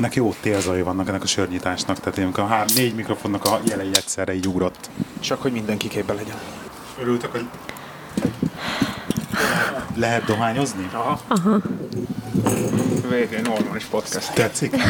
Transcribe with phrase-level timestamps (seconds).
[0.00, 3.90] Ennek jó télzai vannak ennek a sörnyitásnak, tehát én a három, négy mikrofonnak a jelei
[3.92, 4.90] egyszerre így ugrott.
[5.18, 6.36] Csak hogy mindenki képben legyen.
[7.00, 7.46] Örültek, hogy
[9.94, 10.88] lehet dohányozni?
[10.92, 11.20] Aha.
[11.28, 11.60] Aha.
[13.08, 14.32] Végén normális podcast.
[14.32, 14.76] Tetszik?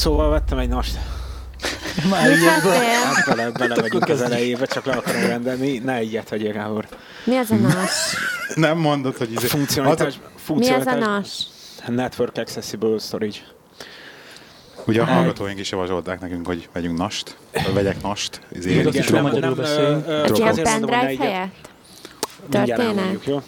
[0.00, 0.98] Szóval vettem egy nast.
[2.10, 2.72] Már ilyenből.
[2.72, 5.78] Hát bele, bele vagyunk az elejébe, csak le akarom rendelni.
[5.78, 6.86] Ne ilyet vegyél, Gábor.
[7.24, 7.92] Mi az a nas?
[8.54, 9.46] Nem mondod, hogy izé...
[9.46, 11.06] Funkcionalitás, Mi az a funkcionalitás.
[11.06, 11.46] nas?
[11.86, 13.38] Network Accessible Storage.
[14.86, 17.36] Ugye a hallgatóink is javasolták nekünk, hogy vegyünk nast,
[17.74, 18.40] vegyek nast.
[18.52, 21.69] Izé, Igen, nem- nem- ö, ö, hogy ne pendrive helyett?
[22.50, 23.04] Mindjárt Történet?
[23.04, 23.42] elmondjuk, jó?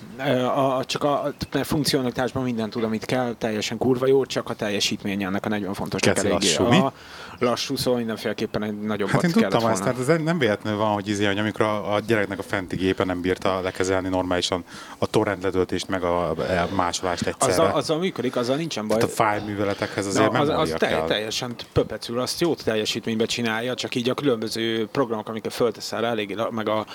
[0.44, 4.54] A, a, csak a, a funkcionalitásban minden tud, amit kell, teljesen kurva jó, csak a
[4.54, 6.00] teljesítmény ennek a 40 fontos.
[6.00, 6.78] Keci lassú, mi?
[6.78, 6.92] a,
[7.38, 9.70] lassú, szóval mindenféleképpen egy nagyobbat Hát én tudtam volna.
[9.70, 12.76] ezt, tehát ez nem véletlenül van, hogy, izé, hogy amikor a, a gyereknek a fenti
[12.76, 14.64] gépe nem bírta lekezelni normálisan
[14.98, 17.52] a torrent letöltést meg a, a másolást egyszerre.
[17.52, 18.98] azzal, azzal működik, azzal nincsen baj.
[18.98, 21.04] Tehát a file műveletekhez azért Na, az, az te, kell.
[21.04, 26.34] teljesen pöpecül, azt jó teljesítményben csinálja, csak így a különböző programok, amiket fölteszel rá, eléggé,
[26.50, 26.86] meg a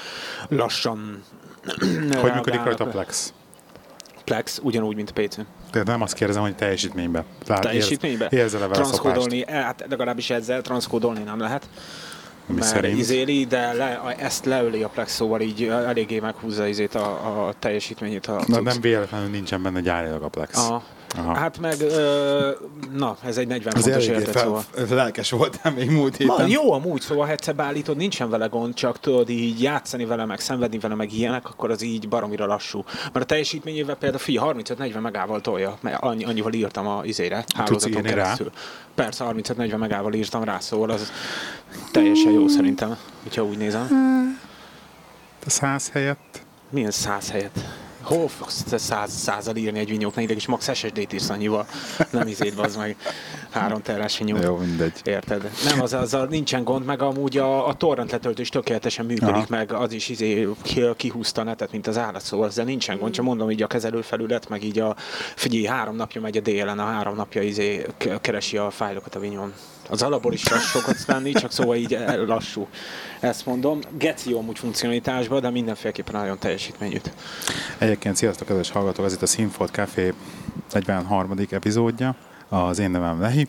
[0.49, 1.23] lassan
[2.21, 3.33] Hogy működik rajta a Plex?
[4.23, 5.35] Plex, ugyanúgy, mint a PC.
[5.71, 7.23] Tehát nem azt kérdezem, hogy teljesítményben.
[7.47, 8.27] Lát, Teljesítményben?
[8.31, 8.73] Érz, szoklást?
[8.73, 11.69] Transzkódolni, eh, hát legalábbis ezzel transzkódolni nem lehet.
[12.45, 12.97] Mi mert szerint?
[12.99, 18.25] izéli, de le, ezt leöli a Plex, szóval így eléggé meghúzza izét a, a teljesítményét.
[18.25, 20.57] A Na, nem véletlenül nincsen benne gyárilag a Plex.
[20.57, 20.83] Aha.
[21.15, 21.33] Aha.
[21.33, 22.49] Hát meg, ö,
[22.91, 24.63] na, ez egy 40 Az fontos eléggé érted, fel, szóval.
[24.89, 26.35] lelkes voltam még múlt héten.
[26.37, 30.25] Ma, jó amúgy, szóval ha egyszer beállítod, nincsen vele gond, csak tudod így játszani vele,
[30.25, 32.83] meg szenvedni vele, meg ilyenek, akkor az így baromira lassú.
[33.03, 37.91] Mert a teljesítményével például fi 35-40 megával tolja, mert annyi, annyival írtam a izére, hálózaton
[37.91, 38.15] írni rá?
[38.15, 38.51] keresztül.
[38.95, 41.11] Persze 35-40 megával írtam rá, szóval az
[41.91, 43.87] teljesen jó szerintem, hogyha úgy nézem.
[45.45, 46.41] A száz helyett?
[46.69, 47.85] Milyen száz helyet?
[48.07, 51.67] Hol fogsz te száz, százal írni egy vinyót, nekik is max SSD-t írsz annyival,
[52.11, 52.95] nem izét az meg
[53.49, 54.43] három terás vinyót.
[54.43, 55.01] Jó, mindegy.
[55.03, 55.49] Érted?
[55.63, 59.45] Nem, az, azzal nincsen gond, meg amúgy a, a torrent letöltés tökéletesen működik, Aha.
[59.49, 63.25] meg az is izé ki- kihúzta netet, mint az állat, szóval ezzel nincsen gond, csak
[63.25, 64.95] mondom így a kezelőfelület, meg így a,
[65.35, 67.85] figyelj, három napja megy a DLN, a három napja izé
[68.21, 69.53] keresi a fájlokat a vinyón.
[69.89, 72.67] Az alapból is sokat tenni, csak szóval így el- lassú.
[73.19, 73.79] Ezt mondom.
[73.97, 77.11] Geci jó amúgy funkcionalitásban, de mindenféleképpen nagyon teljesítményűt.
[77.77, 80.13] Egyébként sziasztok, kedves hallgatók, ez itt a Színfolt Café
[80.71, 81.33] 43.
[81.49, 82.15] epizódja.
[82.49, 83.47] Az én nevem Lehi,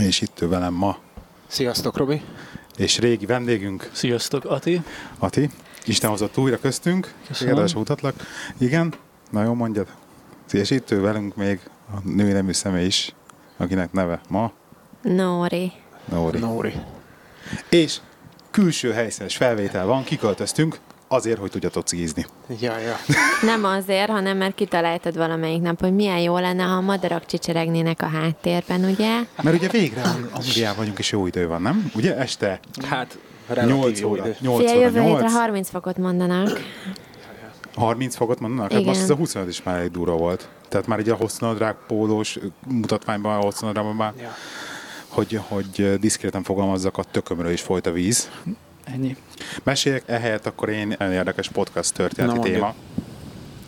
[0.00, 0.98] és itt ül velem ma,
[1.46, 2.22] Sziasztok, Robi!
[2.76, 4.82] és régi vendégünk, Sziasztok, Ati.
[5.18, 5.50] Ati.
[5.84, 7.14] Isten hozott újra köztünk.
[7.26, 7.54] Köszönöm.
[7.54, 8.14] Kedves mutatlak.
[8.58, 8.94] Igen,
[9.30, 9.86] na jó mondjad.
[10.52, 13.14] És itt ül velünk még a női nemű személy is,
[13.56, 14.52] akinek neve ma
[15.14, 15.72] Nóri.
[16.04, 16.38] Nóri.
[16.38, 16.72] Nóri.
[17.68, 17.96] És
[18.50, 20.78] külső helyszínes felvétel van, kiköltöztünk,
[21.08, 22.26] azért, hogy tudjatok cigizni.
[22.60, 22.96] Ja, ja.
[23.42, 28.02] Nem azért, hanem mert kitaláltad valamelyik nap, hogy milyen jó lenne, ha a madarak csicseregnének
[28.02, 29.18] a háttérben, ugye?
[29.42, 30.02] Mert ugye végre
[30.32, 31.90] Angliában vagyunk, és jó idő van, nem?
[31.94, 34.22] Ugye este Hát, relatív 8 jó óra.
[34.26, 34.36] idő.
[34.40, 35.32] 8 Fia, óra jövő hétre 8.
[35.32, 36.60] 30 fokot mondanak.
[37.74, 38.70] 30 fokot mondanak?
[38.70, 38.92] Hát Igen.
[38.92, 40.48] most ez a 25 is már egy durva volt.
[40.68, 44.34] Tehát már így a hosszanadrág pólós mutatványban, a hosszanadrágban már, Ja.
[45.16, 48.30] Hogy, hogy diszkréten fogalmazzak, a tökömről is folyt a víz.
[48.84, 49.16] Ennyi.
[49.62, 52.54] Meséljek ehelyett akkor én egy érdekes podcast Na, történeti mondjuk.
[52.54, 52.74] téma.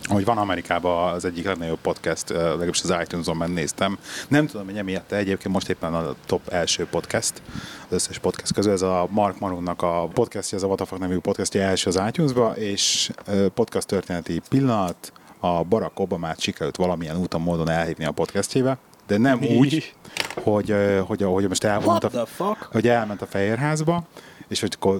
[0.03, 3.99] Hogy van Amerikában az egyik legnagyobb podcast, legalábbis az iTunes-on ment néztem.
[4.27, 7.41] Nem tudom, hogy emiatt egyébként most éppen a top első podcast,
[7.87, 8.71] az összes podcast közül.
[8.71, 13.11] Ez a Mark Maronnak a podcastja, ez a What nevű podcastja első az iTunes-ba, és
[13.53, 18.77] podcast történeti pillanat, a Barack Obamát sikerült valamilyen úton, módon elhívni a podcastjébe,
[19.09, 19.93] de nem úgy,
[20.43, 22.67] hogy, eh, hogy, hogy most elvont What a, the fuck?
[22.71, 24.03] hogy elment a Fehérházba,
[24.47, 24.99] és hogy akkor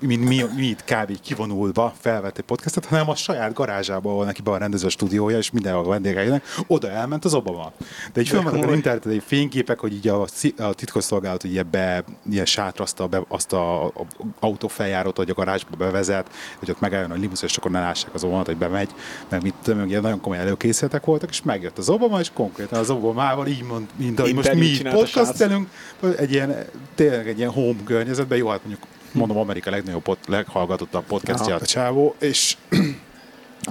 [0.00, 1.20] mi, mi, mi itt kb.
[1.20, 5.50] kivonulva felvett egy podcastot, hanem a saját garázsába, ahol neki be a rendező stúdiója, és
[5.50, 7.72] mindenhol jönnek, oda elment az Obama.
[8.12, 12.44] De így vannak az interneten egy fényképek, hogy így a, a titkosszolgálat ugye be, ilyen
[12.44, 13.92] sátrazta be azt a, a
[14.40, 18.24] autófeljárót, hogy a garázsba bevezet, hogy ott megálljon a limusz, és akkor ne lássák az
[18.24, 18.90] Obamát, hogy bemegy,
[19.28, 22.90] meg mit tudom, ugye nagyon komoly előkészületek voltak, és megjött az Obama, és konkrétan az
[22.90, 25.68] Obamával így mond, mint ahogy most mi podcastelünk,
[26.16, 31.04] egy ilyen, tényleg egy ilyen home környezetben, jó, hát mondjuk mondom, Amerika legnagyobb, pod, leghallgatottabb
[31.04, 32.56] podcastja a csávó, és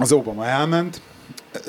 [0.00, 1.00] az Obama elment,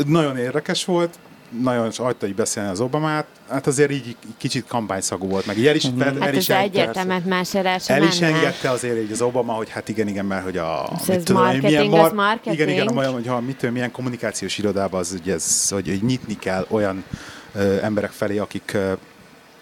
[0.06, 1.20] nagyon érdekes volt,
[1.62, 5.68] nagyon is hagyta így beszélni az Obamát, hát azért így kicsit kampányszagú volt, meg így
[5.68, 7.54] el is, fel, el Hát is ez engedte- egyértelműen más
[7.88, 10.90] el is engedte azért így az Obama, hogy hát igen, igen, mert hogy a...
[11.00, 12.54] Ez mit tudom marketing, az marketing.
[12.54, 16.04] Igen, igen, olyan, hogy ha mit tudom, milyen kommunikációs irodában az, hogy, ez, hogy, hogy
[16.04, 17.04] nyitni kell olyan
[17.54, 18.94] ö, emberek felé, akik ö,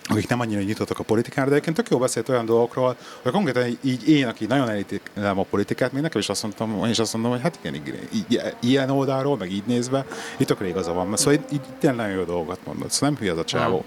[0.09, 3.77] akik nem annyira nyitottak a politikára, de egyébként tök jó beszélt olyan dolgokról, hogy konkrétan
[3.81, 7.13] így én, aki nagyon elítélem a politikát, még nekem is azt mondtam, én is azt
[7.13, 10.05] mondom, hogy hát igen, igen így, ilyen oldalról, meg így nézve,
[10.37, 11.17] itt tökre igaza van.
[11.17, 13.83] Szóval így, így tényleg jó dolgokat mondott, szóval nem hülye az a csávó.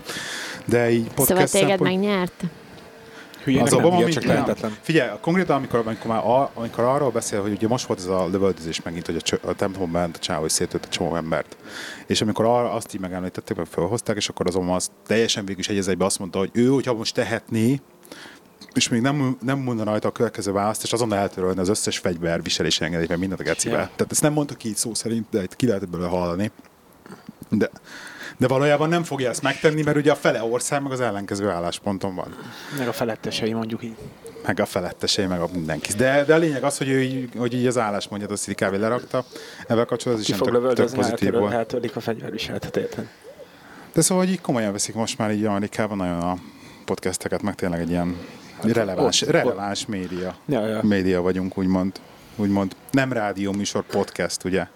[0.65, 2.45] De így podcast Szóval téged szempont- megnyert?
[3.45, 4.33] Hülyének az nem Obama, hülye, csak nem.
[4.33, 4.77] lehetetlen.
[4.81, 8.29] Figyelj, konkrétan amikor, amikor, már a, amikor arról beszél, hogy ugye most volt ez a
[8.31, 11.57] lövöldözés megint, hogy a, csö- a templomban bent a csávó, hogy szétőtt a csomó embert.
[12.07, 15.61] És amikor arra, azt így megemlítették, meg felhozták, és akkor az Obama azt teljesen végül
[15.61, 17.81] is egy az egybe azt mondta, hogy ő, hogyha most tehetné,
[18.75, 22.43] és még nem, nem mondaná rajta a következő választ, és azonnal eltörölni az összes fegyver
[22.43, 23.77] viselési engedélyt, mert mindent a gecibe.
[23.77, 23.91] Ja.
[23.97, 26.51] Tehát ezt nem mondta így szó szerint, de itt ki lehet ebből hallani.
[27.49, 27.71] De,
[28.43, 32.15] de valójában nem fogja ezt megtenni, mert ugye a fele ország meg az ellenkező állásponton
[32.15, 32.35] van
[32.79, 33.97] Meg a felettesei mondjuk így.
[34.47, 35.93] meg a felettesé, meg a mindenki.
[35.93, 38.75] De, de a lényeg az, hogy, ő, így- hogy így az álláspontját azt így kb.
[38.75, 39.25] lerakta.
[39.67, 41.53] Ebben kapcsolatban az is Ki ilyen fog lövöldözni, pozitív volt.
[41.53, 43.09] eltörlik a fegyverviseletet, érted?
[43.93, 46.37] De szóval, így komolyan veszik most már így Amerikában nagyon a
[46.85, 48.17] podcasteket, meg tényleg egy ilyen
[48.63, 50.35] releváns, Hát, ott- releváns média.
[50.47, 50.81] Ja, ja.
[50.83, 51.93] Média vagyunk, úgymond.
[52.37, 52.77] úgymond.
[52.91, 54.67] Nem rádió műsor, podcast, ugye?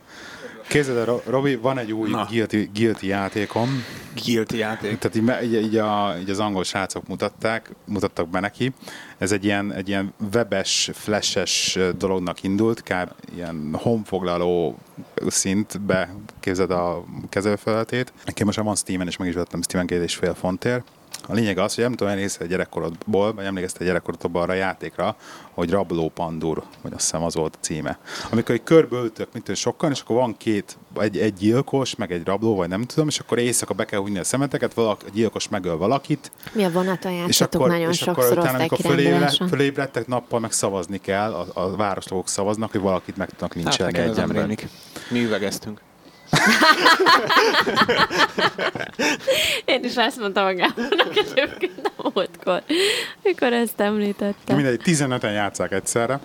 [0.69, 2.27] Képzeld el, Ro- Robi, van egy új Na.
[2.31, 3.85] guilty, guilty játékom,
[4.25, 4.99] Guilty játék.
[4.99, 8.73] Tehát így, így, így, a, így az angol srácok mutatták, mutattak be neki.
[9.19, 13.11] Ez egy ilyen, egy ilyen webes, flashes dolognak indult, kb.
[13.35, 14.79] ilyen honfoglaló
[15.27, 18.13] szintbe képzeld a kezelőfelületét.
[18.25, 20.87] Nekem most van Steam-en, és meg is vettem Steam-en két és fél fontért.
[21.29, 24.57] A lényeg az, hogy nem tudom, emlékszel a gyerekkorodból, vagy emlékezte a gyerekkorodból arra a
[24.57, 25.17] játékra,
[25.51, 27.99] hogy Rabló Pandur, vagy azt hiszem az volt a címe.
[28.31, 32.25] Amikor egy körbeültök, mint hogy sokan, és akkor van két, egy, egy gyilkos, meg egy
[32.25, 35.49] rabló, vagy nem tudom, és akkor éjszaka be kell húzni a szemeteket, valaki, a gyilkos
[35.49, 39.49] megöl valakit, Mi a vonaton és akkor, nagyon és akkor sokszor utána, amikor osztálykiránduláson.
[39.49, 43.63] fölébre, fölébredtek, nappal meg szavazni kell, a, a városlagok szavaznak, hogy valakit meg tudnak Hát
[43.63, 44.37] lincselni ez egy ember.
[44.37, 44.69] rémlik.
[49.65, 52.63] Én is ezt mondtam magának egyébként a múltkor,
[53.23, 54.55] mikor ezt említette.
[54.55, 56.21] Mindegy, 15-en játszák egyszerre,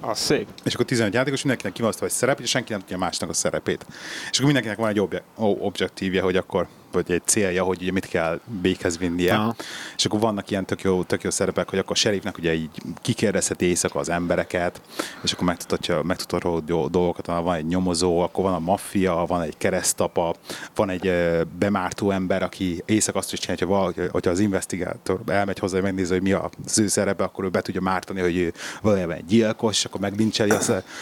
[0.00, 0.46] Az szép.
[0.64, 3.86] és akkor 15 játékos, mindenkinek kiválasztva egy szerep, és senki nem tudja másnak a szerepét.
[4.30, 8.06] És akkor mindenkinek van egy obje- objektívje, hogy akkor, vagy egy célja, hogy ugye mit
[8.06, 9.34] kell véghez vinnie.
[9.34, 9.54] Aha.
[9.96, 12.70] És akkor vannak ilyen tök jó, tök jó szerepek, hogy akkor a sheriffnek ugye így
[13.02, 14.80] kikérdezheti éjszaka az embereket,
[15.22, 19.42] és akkor megtudhatja, megtudhat róla jó dolgokat, van egy nyomozó, akkor van a maffia, van
[19.42, 20.34] egy keresztapa,
[20.74, 21.12] van egy
[21.58, 25.84] bemártó ember, aki éjszaka azt is csinálja, hogy valaki, hogyha az investigátor elmegy hozzá, hogy
[25.84, 28.52] megnézi, hogy mi az ő szerepe, akkor ő be tudja mártani, hogy ő
[28.82, 30.50] valójában egy gyilkos, és akkor meglincseli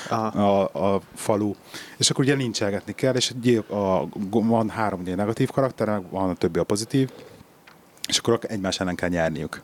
[0.09, 1.55] a, a, a falu.
[1.97, 3.33] És akkor ugye lincselgetni kell, és
[3.69, 7.11] a a, van három ugye negatív karakter, meg van a többi a pozitív,
[8.09, 9.61] és akkor egymás ellen kell nyerniük.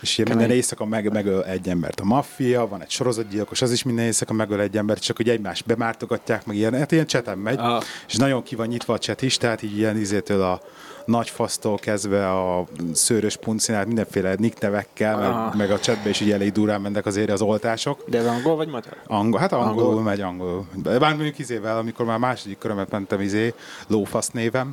[0.00, 2.00] És ilyen minden éjszaka meg, megöl egy embert.
[2.00, 5.66] A maffia, van egy sorozatgyilkos, az is minden éjszaka megöl egy embert, csak hogy egymást
[5.66, 7.82] bemártogatják, meg ilyen, hát ilyen cseten megy, Ah.
[8.06, 10.60] és nagyon ki van nyitva a chat is, tehát így ilyen izétől a
[11.06, 15.44] nagy fasztól kezdve a szőrös puncinát, mindenféle nick nevekkel, Ah.
[15.48, 18.04] meg, meg, a chatbe is ugye elég durán mennek azért az oltások.
[18.08, 18.96] De ez angol vagy magyar?
[19.06, 20.02] Angol, hát angolul Angol.
[20.02, 20.66] megy angolul.
[20.82, 23.54] Bár mondjuk izével, amikor már második körömet mentem izé,
[23.86, 24.72] lófasz névem.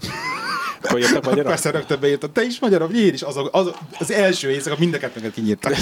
[0.83, 1.45] Akkor jöttek magyarok?
[1.47, 4.97] Persze rögtön beírtam, te is magyar, én is, az, az, az első éjszaka mind a
[4.97, 5.73] kettőnket kinyírtak.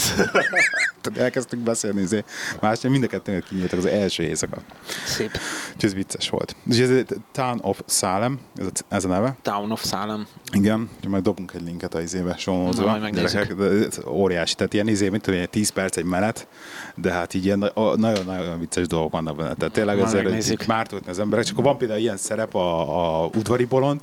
[1.02, 2.24] Tehát elkezdtünk beszélni, izé.
[2.62, 4.58] más mind a kettőnket kinyírtak az első éjszaka.
[5.06, 5.32] Szép.
[5.68, 6.56] Úgyhogy ez vicces volt.
[6.70, 9.36] És ez Town of Salem, ez a, ez a neve.
[9.42, 10.28] Town of Salem.
[10.54, 12.38] Igen, úgyhogy majd dobunk egy linket a izébe,
[12.86, 13.54] majd megnézzük.
[13.54, 16.48] de óriási, tehát ilyen izé, mint tudom, ilyen 10 perc egy menet,
[16.96, 19.54] de hát így ilyen nagyon-nagyon vicces dolgok vannak benne.
[19.54, 20.62] Tehát tényleg megnézzük.
[20.62, 21.46] így mártultni az emberek.
[21.46, 24.02] És akkor van például ilyen szerep a, a udvari bolond,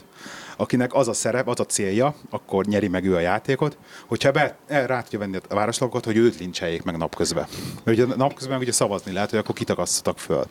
[0.57, 4.57] akinek az a szerep, az a célja, akkor nyeri meg ő a játékot, hogyha be,
[4.67, 7.47] el, rá tudja venni a városlagokat, hogy őt lincseljék meg napközben.
[7.85, 10.45] Mert ugye napközben ugye szavazni lehet, hogy akkor kitagasztatok föl.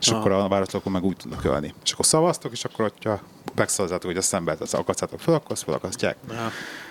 [0.00, 0.18] És Aha.
[0.18, 1.74] akkor a városlagok meg úgy tudnak ölni.
[1.84, 3.20] És akkor szavaztok, és akkor, hogyha
[3.54, 6.16] megszavazzátok, hogy a szemben az akasztátok föl, akkor azt felakasztják.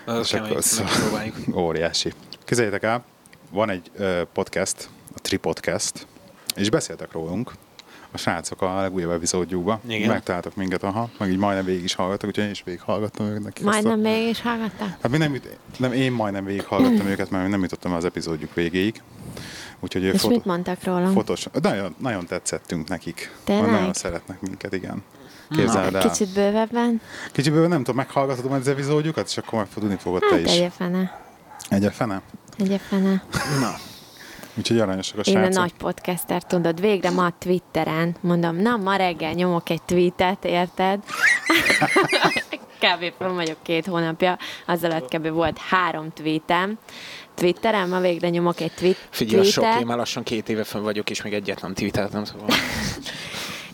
[0.05, 0.83] Az És akkor az-.
[1.53, 2.13] Óriási.
[2.45, 3.03] Képzeljétek el,
[3.51, 3.91] van egy
[4.33, 6.07] podcast, a Tri Podcast,
[6.55, 7.51] és beszéltek rólunk,
[8.11, 9.79] a srácok a legújabb epizódjukban.
[9.87, 10.09] Igen.
[10.09, 13.61] Megtaláltak minket, aha, meg így majdnem végig is hallgattak, úgyhogy én is végig hallgattam őket.
[13.61, 14.87] Majdnem végig is hallgattam.
[15.01, 15.39] Hát mi nem,
[15.77, 19.01] nem, én majdnem végig hallgattam őket, mert nem jutottam az epizódjuk végéig.
[19.79, 21.13] Úgyhogy ő És fotó, mit mondtak rólam?
[21.13, 23.31] fotós, nagyon, nagyon tetszettünk nekik.
[23.43, 23.71] Tényleg?
[23.71, 25.03] Nagyon szeretnek minket, igen.
[25.55, 26.09] Képzeld el.
[26.09, 27.01] Kicsit bővebben?
[27.31, 30.51] Kicsit bőven nem tudom, meghallgathatom az epizódjukat, és akkor majd tudni fogod te Hát is.
[30.57, 31.19] egy fene.
[31.69, 32.21] Egy fene?
[32.57, 33.23] Egy fene.
[33.59, 33.73] Na,
[34.59, 35.61] Úgyhogy aranyosak a Én a srácok.
[35.61, 40.99] nagy podcaster, tudod, végre ma Twitteren mondom, na ma reggel nyomok egy tweetet, érted?
[42.79, 43.13] kb.
[43.17, 45.27] fel vagyok két hónapja, az alatt kb.
[45.27, 46.77] volt három tweetem.
[47.35, 49.81] Twitteren ma végre nyomok egy tweet, Figyelj, a sok, tweetet.
[49.81, 52.47] én már lassan két éve fönn vagyok, és még egyet nem tweeteltem, szóval...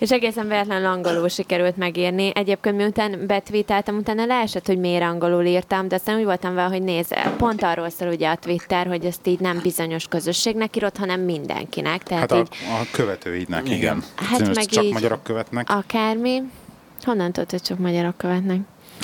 [0.06, 2.32] És egészen véletlenül angolul sikerült megírni.
[2.36, 6.82] Egyébként miután betweeteltem, utána leesett, hogy miért angolul írtam, de aztán úgy voltam vele, hogy
[6.82, 11.22] nézd, pont arról szól ugye a Twitter, hogy ezt így nem bizonyos közösségnek írod, hanem
[11.22, 12.04] mindenkinek.
[12.04, 12.48] Tehát Hát a, így
[12.82, 13.78] a követőidnek, Igen.
[13.78, 14.04] igen.
[14.16, 15.70] Hát Most meg csak így- magyarok követnek.
[15.70, 16.42] akármi.
[17.04, 18.60] Honnan tudod, hogy csak magyarok követnek?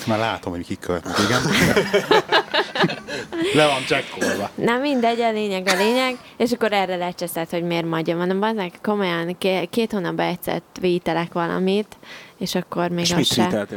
[0.08, 1.42] Már látom, hogy kik követnek, igen.
[3.56, 4.50] Le van csekkolva.
[4.56, 8.18] Na mindegy, a lényeg a lényeg, és akkor erre lecseszett, hogy miért magyar.
[8.18, 11.98] Mondom, bazdmeg, komolyan ké- két hónapban egyszer tweetelek valamit,
[12.38, 13.68] és akkor még És az mit se.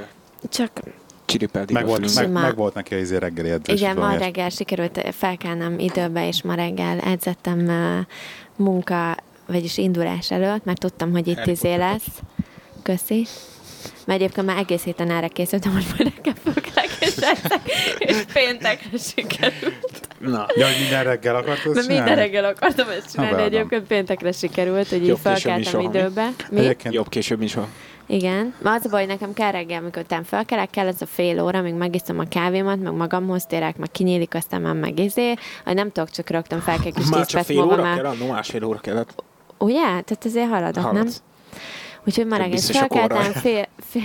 [0.48, 0.70] Csak
[1.24, 3.80] Csiripelt Meg volt, meg, meg volt neki az izé reggeli edzés.
[3.80, 8.06] igen, ma reggel sikerült felkelnem időbe, és ma reggel edzettem uh,
[8.56, 12.06] munka, vagyis indulás előtt, mert tudtam, hogy itt izé lesz.
[12.82, 13.26] Köszi.
[14.06, 17.14] Mert egyébként már egész héten erre készültem, hogy majd reggel fölkelek és
[17.98, 20.08] és péntekre sikerült.
[20.18, 22.20] Na, Ja, hogy minden reggel akartad ezt Mert minden csinálni?
[22.20, 23.46] reggel akartam ezt csinálni, velem.
[23.46, 26.28] egyébként péntekre sikerült, hogy így Jobb mint felkeltem időbe.
[26.50, 26.58] Mi?
[26.58, 27.68] Egyébként jobb később, mint soha.
[28.06, 28.54] Igen.
[28.62, 31.42] Ma az a baj, hogy nekem kell reggel, amikor után felkelek, kell ez a fél
[31.42, 35.74] óra, amíg megiszom a kávémat, meg magamhoz térek, meg kinyílik, aztán már meg izé, hogy
[35.74, 39.24] nem tudok csak rögtön felkelni, és Már csak fél óra kell, annó másfél óra kellett.
[39.58, 39.80] Ugye?
[39.82, 41.08] Tehát azért haladok, nem?
[42.06, 43.14] Úgyhogy a korra.
[43.14, 44.02] felkeltem, fél, fél,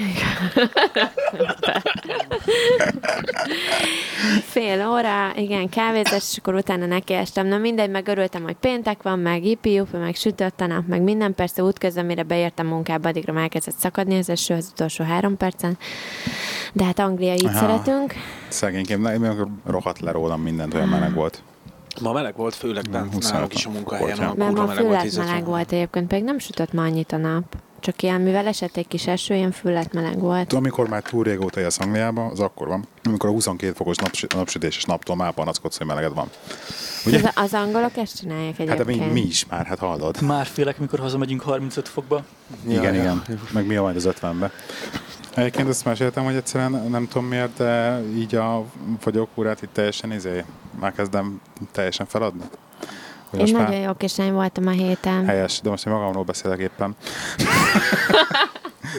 [4.43, 7.47] fél óra, igen, kávézás, és akkor utána nekiestem.
[7.47, 11.35] Na mindegy, meg örültem, hogy péntek van, meg ipi meg sütött a nap, meg minden
[11.35, 15.77] persze útközben, mire beértem munkába, addigra már elkezdett szakadni az eső az utolsó három percen.
[16.73, 17.57] De hát Anglia így Aha.
[17.59, 18.13] szeretünk.
[18.47, 21.43] szegényként, na, én akkor rohadt le rólam mindent, olyan meleg volt.
[22.01, 24.33] Ma meleg volt, főleg bent 25 nálunk is a munkahelyen.
[24.37, 27.55] Mert ma 10 meleg volt egyébként, pedig nem sütött ma annyit a nap.
[27.79, 30.53] Csak ilyen, mivel esett egy kis eső, ilyen füllet meleg volt.
[30.53, 34.83] Amikor már túl régóta élsz Angliában, az akkor van, amikor a 22 fokos naps, napsütéses
[34.83, 36.29] naptól már panaszkodsz, hogy meleged van.
[37.05, 37.17] Ugye?
[37.17, 39.13] Az, az angolok ezt csinálják Hát de egyébként.
[39.13, 40.21] mi, mi is már, hát hallod.
[40.21, 42.23] Már félek, mikor hazamegyünk 35 fokba.
[42.67, 43.01] igen, ja.
[43.01, 43.23] igen.
[43.51, 44.51] Meg mi a majd az 50-be.
[45.35, 48.65] Egyébként azt meséltem, hogy egyszerűen nem tudom miért, de így a
[48.99, 50.43] fogyókúrát itt teljesen izé,
[50.79, 52.43] már kezdem teljesen feladni.
[53.29, 55.25] Hogy Én nagyon már jó kislány voltam a héten.
[55.25, 56.95] helyes, de most én magamról beszélek éppen.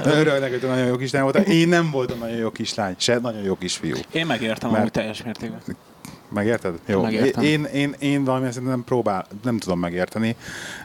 [0.05, 1.43] Örülnek, hogy nagyon jó kislány voltál.
[1.43, 3.95] Én nem voltam nagyon jó kislány, se nagyon jó kisfiú.
[4.13, 5.61] Én megértem Mert- amúgy teljes mértékben.
[6.29, 6.79] Megérted?
[6.87, 7.03] Jó.
[7.03, 7.45] Megértem.
[7.45, 10.37] Én, én, én valamilyen szinten nem próbál, nem tudom megérteni,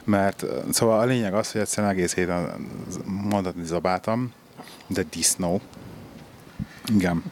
[0.04, 2.68] mert szóval a lényeg az, hogy egyszerűen egész héten
[3.04, 4.32] mondatni zabáltam,
[4.86, 5.60] de disznó.
[6.94, 7.22] Igen.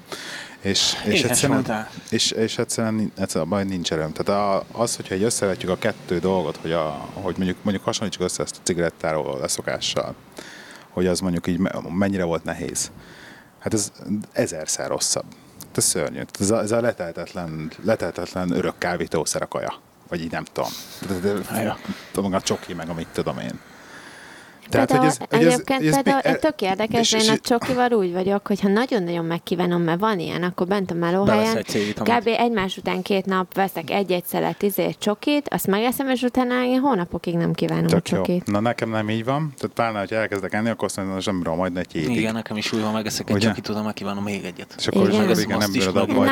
[0.65, 1.91] És, és, Éhes egyszerűen, voltál.
[2.11, 4.13] és, és egyszerűen, egyszerűen a baj nincs erőm.
[4.13, 8.23] Tehát a, az, hogyha egy összevetjük a kettő dolgot, hogy, a, hogy mondjuk, mondjuk hasonlítsuk
[8.23, 10.15] össze ezt a cigarettáról leszokással,
[10.91, 12.91] hogy az mondjuk így me- mennyire volt nehéz.
[13.59, 13.93] Hát ez
[14.33, 15.25] ezerszer rosszabb.
[15.67, 16.21] Hát Ez szörnyű.
[16.41, 19.75] Ez a, ez a leteltetlen, leteltetlen örök kávítószer a kaja.
[20.09, 20.71] Vagy így nem tudom.
[22.13, 23.61] Tudom, a csoki meg, amit tudom én.
[24.71, 28.69] Például, egyébként mi- például e- tök érdekes, és- én a csokival úgy vagyok, hogy ha
[28.69, 32.27] nagyon-nagyon megkívánom, mert van ilyen, akkor bent a melóhelyen, kb.
[32.39, 37.35] egymás után két nap veszek egy-egy szelet izé, csokit, azt megeszem, és utána én hónapokig
[37.37, 38.17] nem kívánom Tök a jó.
[38.17, 38.47] csokit.
[38.47, 39.53] Na nekem nem így van.
[39.59, 42.17] Tehát pláne, hogy elkezdek enni, akkor azt mondom, hogy nem bírom majd egy hétig.
[42.17, 44.75] Igen, nekem is úgy van, megeszek egy csokit, tudom, megkívánom még egyet.
[44.79, 45.39] És akkor, Igen.
[45.39, 46.27] igen, nem bírod abba.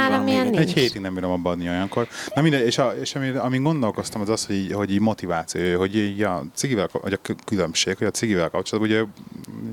[0.59, 2.09] Egy hétig nem bírom abba adni olyankor.
[2.35, 5.97] Na mindegy, és, a, és ami, amin gondolkoztam, az az, hogy, így- hogy motiváció, hogy
[5.97, 9.09] így a cigivel, vagy a kü- különbség, hogy a cigivel kapcsolatban,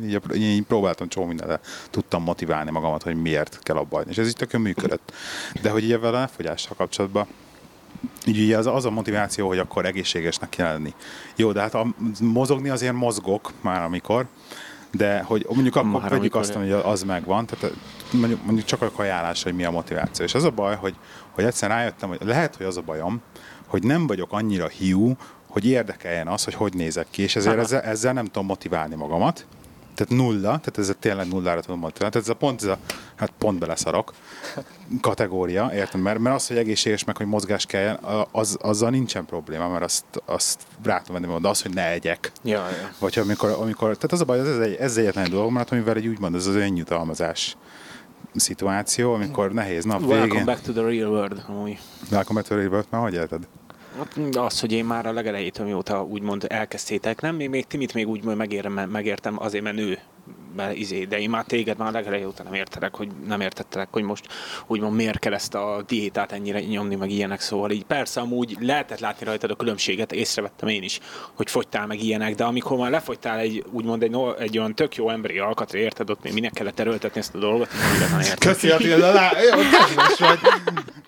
[0.04, 4.12] ugye így próbáltam csomó mindenre, tudtam motiválni magamat, hogy miért kell abba hagyni.
[4.12, 5.12] És ez így tökön működött.
[5.62, 7.28] De hogy így ebben a lefogyással kapcsolatban,
[8.26, 10.94] így ugye az, az a motiváció, hogy akkor egészségesnek kell lenni.
[11.36, 11.88] Jó, de hát a,
[12.22, 14.26] mozogni azért mozgok már amikor,
[14.92, 17.76] de hogy mondjuk akkor Már vegyük azt, hogy az megvan, tehát
[18.12, 20.26] mondjuk, mondjuk csak a kajálás, hogy mi a motiváció.
[20.26, 20.96] És az a baj, hogy,
[21.32, 23.22] hogy egyszer rájöttem, hogy lehet, hogy az a bajom,
[23.68, 25.16] hogy nem vagyok annyira hiú,
[25.50, 27.64] hogy érdekeljen az, hogy hogy nézek ki, és ezért Aha.
[27.64, 29.46] ezzel, ezzel nem tudom motiválni magamat.
[29.96, 32.14] Tehát nulla, tehát ez tényleg nullára tudom motiválni.
[32.14, 32.78] Tehát ez a pont, ez a,
[33.16, 34.14] hát pont beleszarok
[35.02, 39.26] kategória, értem, mert, mert az, hogy egészséges, meg hogy mozgás kelljen, a- az, azzal nincsen
[39.26, 42.32] probléma, mert azt, azt rá tudom venni, de az, hogy ne egyek.
[42.44, 42.90] Ja, ja.
[43.00, 45.96] Vagy amikor, amikor, tehát az a baj, ez, egy, ez egyetlen egy dolog, mert amivel
[45.96, 47.58] egy úgymond ez az önjutalmazás
[48.36, 50.46] szituáció, amikor nehéz nap Welcome végén.
[50.46, 51.44] back to the real world.
[51.48, 51.80] Amúgy.
[52.12, 53.48] Welcome back to the real world, már hogy élted?
[54.00, 58.08] Hát, Az, hogy én már a legelejétől, mióta úgymond elkezdtétek, nem, még, még Timit még
[58.08, 60.00] úgymond megérem, megértem azért, mert nő
[60.56, 64.04] be, izé, de én már téged már legeleje óta nem értelek, hogy nem értettelek, hogy
[64.04, 64.28] most
[64.68, 69.00] úgymond miért kell ezt a diétát ennyire nyomni, meg ilyenek, szóval így persze amúgy lehetett
[69.00, 71.00] látni rajtad a különbséget, észrevettem én is,
[71.34, 75.10] hogy fogytál meg ilyenek, de amikor már lefogytál egy úgymond egy, egy olyan tök jó
[75.10, 78.52] emberi alkatra, érted, ott még minek kellett erőltetni ezt a dolgot, én igazán értem.
[78.54, 80.40] Köszi, Attila, lá, jó, kedves vagy.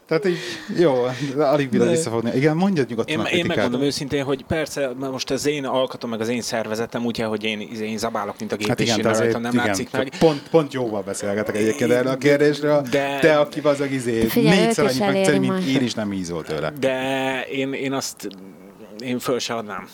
[0.05, 0.37] Tehát így,
[0.77, 0.93] jó,
[1.37, 2.31] alig bírod De- visszafogni.
[2.35, 3.55] Igen, mondjad nyugodtan Én, a én kritikát.
[3.55, 7.59] megmondom őszintén, hogy persze most az én alkatom, meg az én szervezetem, úgy, hogy én,
[7.81, 9.91] én zabálok, mint a gép, Hát és igen, én de azért, rajta nem igen, látszik
[9.91, 10.11] meg.
[10.19, 14.85] Pont, pont jóval beszélgetek egyébként erről a kérdésről, de, De- te, aki az izé, négyszer
[14.85, 16.71] eléri megceni, mint én is nem ízol tőle.
[16.79, 18.27] De én, én azt,
[18.99, 19.87] én föl se adnám.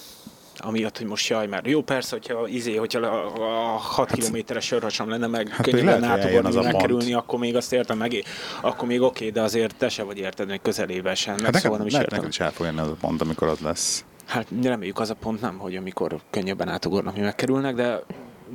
[0.60, 3.34] Amiatt, hogy most jaj, mert jó persze, hogyha, izé, hogyha a,
[3.74, 7.98] a 6 kilométeres sörhasam lenne, meg Hát hát könnyebben átugorni, megkerülni, akkor még azt értem
[7.98, 8.24] meg,
[8.62, 11.88] akkor még oké, de azért te se vagy érted még közelébe sem, Hát szóval nem
[11.88, 12.20] is lehet értem.
[12.20, 14.06] neked is el fog jönni az a pont, amikor az lesz.
[14.26, 18.04] Hát reméljük az a pont nem, hogy amikor könnyebben átugornak, mi megkerülnek, de,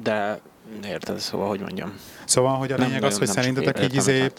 [0.03, 0.41] de
[0.85, 1.93] érted, szóval, hogy mondjam.
[2.25, 4.31] Szóval, hogy a Nem lényeg az, nagyon- hogy nem szerintetek így izé,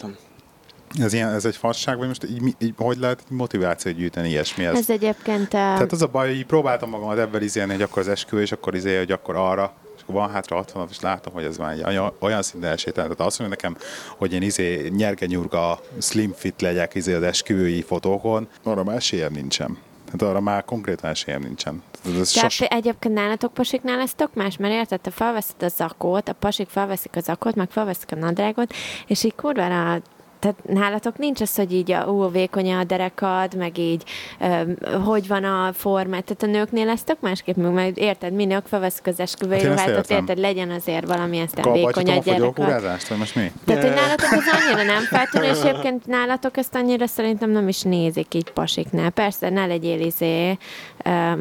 [1.00, 4.76] ez, ilyen, ez egy fasság, vagy most így, így, hogy lehet így motivációt gyűjteni ilyesmihez?
[4.78, 5.48] Ez egyébként...
[5.48, 8.52] Tehát az a baj, hogy így próbáltam magamat ebben izélni, hogy akkor az eskü, és
[8.52, 11.56] akkor izé, hogy akkor arra, és akkor van hátra 60 nap, és látom, hogy ez
[11.56, 13.10] már egy olyan, olyan szinten esélytelen.
[13.10, 13.82] Tehát azt mondja nekem,
[14.16, 19.78] hogy én izé nyergenyurga, slim fit legyek izé az esküvői fotókon, arra már esélyem nincsen.
[20.16, 21.82] Tehát arra már konkrétan esélyem nincsen.
[22.02, 22.66] Tehát ez Tehát sos...
[22.68, 27.16] egyébként nálatok pasiknál ez tök más, mert érted, te felveszed a zakót, a pasik felveszik
[27.16, 28.74] a zakót, meg felveszik a nadrágot,
[29.06, 30.00] és így kurvára
[30.44, 34.02] tehát nálatok nincs az, hogy így a, ú, vékony a derekad, meg így
[34.40, 34.62] ö,
[35.04, 36.24] hogy van a formát.
[36.24, 40.18] Tehát a nőknél ez tök másképp mert érted, mi nők felveszik az esküvői Hát értem.
[40.18, 42.34] érted, legyen azért valami aztán vékony a a gyerekad.
[42.34, 43.52] fogyókúrázást, vagy most mi?
[43.64, 47.82] Tehát, hogy nálatok ez annyira nem feltűnő, és egyébként nálatok ezt annyira szerintem nem is
[47.82, 49.10] nézik így pasiknál.
[49.10, 50.58] Persze, ne legyél izé,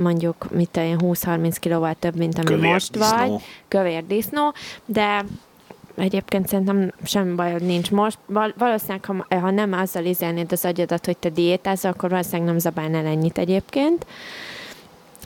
[0.02, 3.18] mondjuk, mit tudom én, 20-30 kilóval több, mint ami Kövér most disznó.
[3.18, 3.42] vagy.
[3.68, 4.54] Kövér disznó.
[4.86, 5.24] De
[5.96, 8.18] egyébként szerintem semmi bajod nincs most.
[8.26, 12.60] Val- valószínűleg, ha, ha nem azzal izelnéd az agyadat, hogy te diétázol, akkor valószínűleg nem
[12.60, 14.06] zabálnál ennyit egyébként.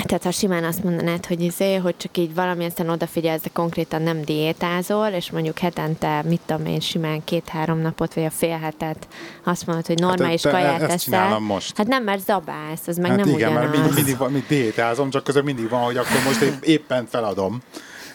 [0.04, 4.02] Tehát ha simán azt mondanád, hogy izé, hogy csak így valami aztán odafigyelsz, de konkrétan
[4.02, 9.08] nem diétázol, és mondjuk hetente, mit tudom én, simán két-három napot, vagy a fél hetet
[9.44, 10.98] azt mondod, hogy normális te- kaját ezt eszel.
[10.98, 11.78] csinálom most.
[11.78, 13.70] Hát nem, mert zabálsz, az meg hát nem igen, ugyanaz.
[13.70, 17.62] mert mindig, mindig, mindig diétázom, csak közben mindig van, hogy akkor most épp, éppen feladom.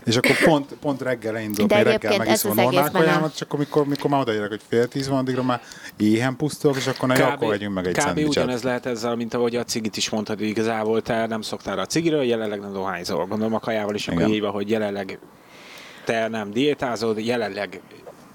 [0.04, 3.58] És akkor pont, pont reggel indulok, De reggel megiszom a az normál kajámat, és akkor
[3.58, 5.60] mikor, mikor már odaérek, hogy fél tíz van, addigra már
[5.96, 8.00] éhen pusztulok, és akkor na jó, akkor vegyünk meg egy kb.
[8.00, 8.30] szendvicset.
[8.30, 11.86] ugyanez lehet ezzel, mint ahogy a cigit is mondtad, hogy igazából te nem szoktál a
[11.86, 13.26] cigiről, jelenleg nem dohányzol.
[13.26, 15.18] Gondolom a kajával is akkor így hogy jelenleg
[16.04, 17.80] te nem diétázod, jelenleg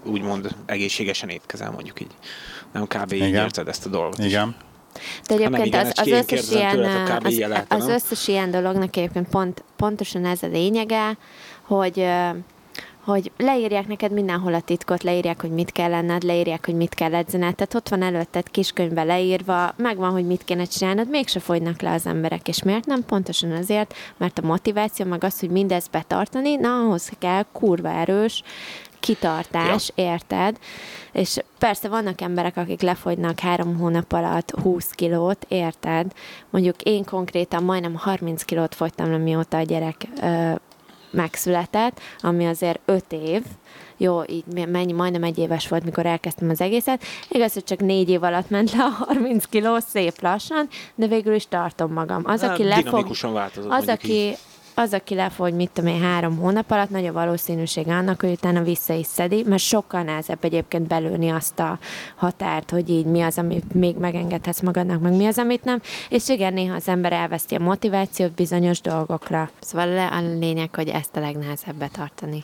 [0.04, 2.12] úgymond egészségesen étkezel, mondjuk így.
[2.74, 3.14] Nem kb.
[3.14, 3.44] így Igen.
[3.44, 4.20] érted ezt a dolgot.
[4.20, 4.26] is.
[4.26, 4.56] Igen.
[5.28, 7.26] De egyébként igen, az, az, összes ilyen, kb.
[7.26, 7.96] az, az nem?
[7.96, 11.18] összes ilyen dolognak egyébként pont, pontosan ez a lényege,
[11.68, 12.08] hogy
[13.08, 17.16] hogy leírják neked mindenhol a titkot, leírják, hogy mit kell lenned, leírják, hogy mit kell
[17.16, 21.92] edzened, tehát ott van előtted kiskönyvbe leírva, megvan, hogy mit kéne csinálnod, mégse fogynak le
[21.92, 23.06] az emberek, és miért nem?
[23.06, 28.44] Pontosan azért, mert a motiváció, meg az, hogy mindezt betartani, na ahhoz kell kurva erős
[29.00, 30.04] kitartás, ja.
[30.04, 30.58] érted?
[31.12, 36.12] És persze vannak emberek, akik lefogynak három hónap alatt 20 kilót, érted?
[36.50, 40.52] Mondjuk én konkrétan majdnem 30 kilót fogytam le, mióta a gyerek ö,
[41.18, 43.44] megszületett, ami azért 5 év,
[43.98, 47.04] jó, így mennyi, majdnem egy éves volt, mikor elkezdtem az egészet.
[47.30, 51.34] Igaz, hogy csak négy év alatt ment le a 30 kiló, szép lassan, de végül
[51.34, 52.22] is tartom magam.
[52.26, 54.38] Az, Hát, aki lefog, dinamikusan változott, az, így.
[54.80, 58.64] Az, aki lefogy, mit tudom én, három hónap alatt, nagy a valószínűség annak, hogy utána
[58.64, 61.80] vissza is szedi, mert sokkal nehezebb egyébként belőni azt a
[62.16, 65.82] határt, hogy így mi az, amit még megengedhetsz magadnak, meg mi az, amit nem.
[66.10, 69.50] És igen, néha az ember elveszti a motivációt bizonyos dolgokra.
[69.60, 72.44] Szóval le- a lényeg, hogy ezt a legnehezebb betartani.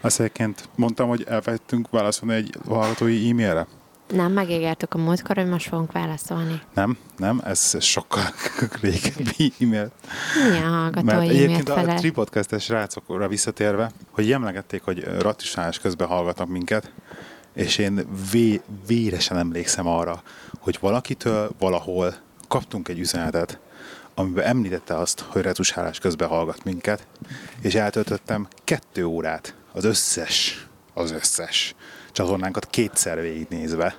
[0.00, 3.66] Azt egyébként mondtam, hogy elfelejtettünk válaszolni egy hallgatói e-mailre.
[4.10, 6.60] Nem, megígértük a múltkor, hogy most fogunk válaszolni.
[6.74, 8.22] Nem, nem, ez sokkal
[8.80, 9.92] régebbi e-mail.
[10.48, 11.98] Milyen Mert hallgatói egyébként e-mailt a felel?
[11.98, 16.92] tripodcastes rácokra visszatérve, hogy emlegették, hogy ratisálás közben hallgatnak minket,
[17.54, 20.22] és én vé, véresen emlékszem arra,
[20.58, 22.14] hogy valakitől valahol
[22.48, 23.58] kaptunk egy üzenetet,
[24.14, 27.06] amiben említette azt, hogy retusálás közben hallgat minket,
[27.60, 31.74] és eltöltöttem kettő órát az összes, az összes
[32.12, 33.94] csatornánkat kétszer végignézve,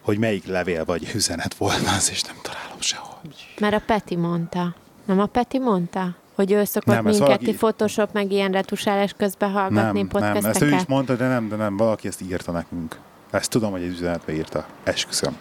[0.00, 3.20] hogy melyik levél vagy üzenet volt az, és nem találom sehol.
[3.60, 4.74] Mert a Peti mondta.
[5.04, 6.14] Nem a Peti mondta?
[6.34, 7.54] Hogy ő szokott Nem, minket valaki-.
[7.54, 10.88] Photoshop meg ilyen retusálás közben hallgatni Nem, nem, ezt ő is podcasteket?
[10.88, 12.98] mondta, de nem, de nem, valaki ezt írta nekünk.
[13.30, 14.66] Ezt tudom, hogy egy üzenetbe írta.
[14.84, 15.36] Esküszöm.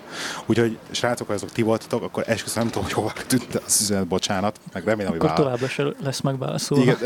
[0.46, 4.08] Úgyhogy, srácok, ha azok ti voltatok, akkor esküszöm, nem tudom, hogy hova tűnt az üzenet,
[4.08, 4.60] bocsánat.
[4.74, 5.44] Meg remélem, hogy Akkor válasz.
[5.60, 6.84] továbbra se lesz megválaszolva.
[6.84, 6.98] Igen.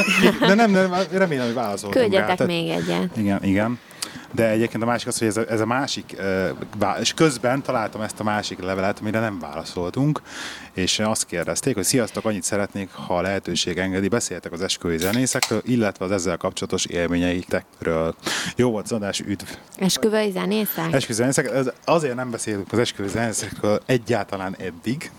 [0.48, 2.00] De nem, nem, remélem, hogy válaszoltunk rá.
[2.00, 3.16] Küldjetek Tehát- még egyet.
[3.16, 3.78] Igen, igen.
[4.32, 6.16] De egyébként a másik az, hogy ez a, ez a másik,
[7.00, 10.22] és közben találtam ezt a másik levelet, amire nem válaszoltunk,
[10.72, 15.62] és azt kérdezték, hogy sziasztok, annyit szeretnék, ha a lehetőség engedi, beszéltek az esküvői zenészekről,
[15.64, 18.14] illetve az ezzel kapcsolatos élményeitekről.
[18.56, 19.48] Jó volt az adás, üdv!
[19.76, 20.92] Esküvői zenészek?
[20.92, 25.10] Esküvői zenészek, azért nem beszélünk az esküvői zenészekről egyáltalán eddig,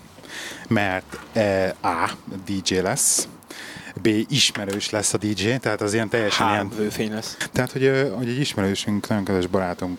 [0.68, 2.10] mert e, A.
[2.46, 3.28] DJ lesz,
[4.02, 4.06] B.
[4.28, 7.36] ismerős lesz a DJ, tehát az ilyen teljesen ilyen Hát, vőfény lesz.
[7.52, 9.98] tehát, hogy, hogy egy ismerősünk, nagyon kedves barátunk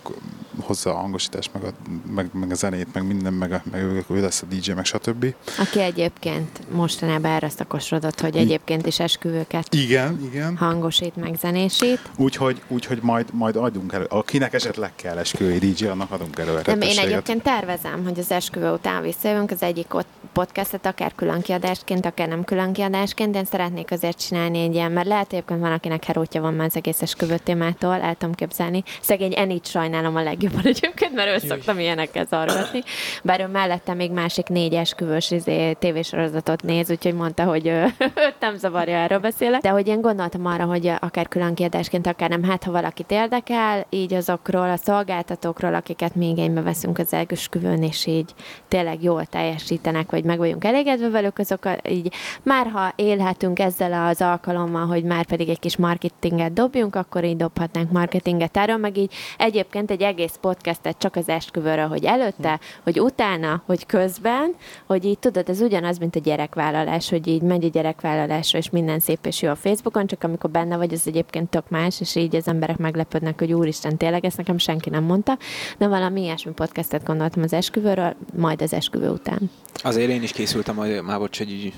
[0.60, 1.68] hozza a hangosítást, meg a,
[2.14, 4.84] meg, meg a zenét, meg minden, meg, a, meg ő, ő lesz a DJ, meg
[4.84, 5.34] stb.
[5.58, 10.56] Aki egyébként mostanában erre szakosodott, hogy egyébként is esküvőket Igen, igen.
[10.56, 12.00] hangosít, meg zenésít.
[12.16, 14.04] Úgyhogy, úgyhogy majd, majd adjunk elő.
[14.08, 18.70] Akinek esetleg kell esküvői DJ, annak adunk elő Nem, én egyébként tervezem, hogy az esküvő
[18.70, 23.34] után visszajövünk az egyik ott podcastet, akár külön kiadásként, akár nem külön kiadásként.
[23.36, 26.76] Én szeretnék azért csinálni egy ilyen, mert lehet egyébként van, akinek herótja van már az
[26.76, 28.82] egész esküvő témától, el tudom képzelni.
[29.00, 32.82] Szegény Enit sajnálom a legjobban egyébként, mert ő szoktam ilyenekkel zargatni.
[33.22, 38.56] Bár ő mellette még másik négy esküvős izé, tévésorozatot néz, úgyhogy mondta, hogy őt nem
[38.56, 39.60] zavarja, erről beszélek.
[39.60, 43.86] De hogy én gondoltam arra, hogy akár külön kiadásként, akár nem, hát ha valakit érdekel,
[43.90, 48.34] így azokról a szolgáltatókról, akiket mi igénybe veszünk az esküvőn, és így
[48.68, 54.06] tényleg jól teljesítenek, vagy meg vagyunk elégedve velük, azok a, így már ha élhetünk ezzel
[54.06, 58.96] az alkalommal, hogy már pedig egy kis marketinget dobjunk, akkor így dobhatnánk marketinget erről, meg
[58.96, 64.54] így egyébként egy egész podcastet csak az esküvőről, hogy előtte, hogy utána, hogy közben,
[64.86, 68.98] hogy így tudod, ez ugyanaz, mint a gyerekvállalás, hogy így megy a gyerekvállalásra, és minden
[68.98, 72.36] szép és jó a Facebookon, csak amikor benne vagy, az egyébként tök más, és így
[72.36, 75.38] az emberek meglepődnek, hogy úristen, tényleg ezt nekem senki nem mondta,
[75.78, 79.50] de valami ilyesmi podcastet gondoltam az esküvőről, majd az esküvő után.
[79.74, 81.72] Azért én is készültem, már bocs, hogy így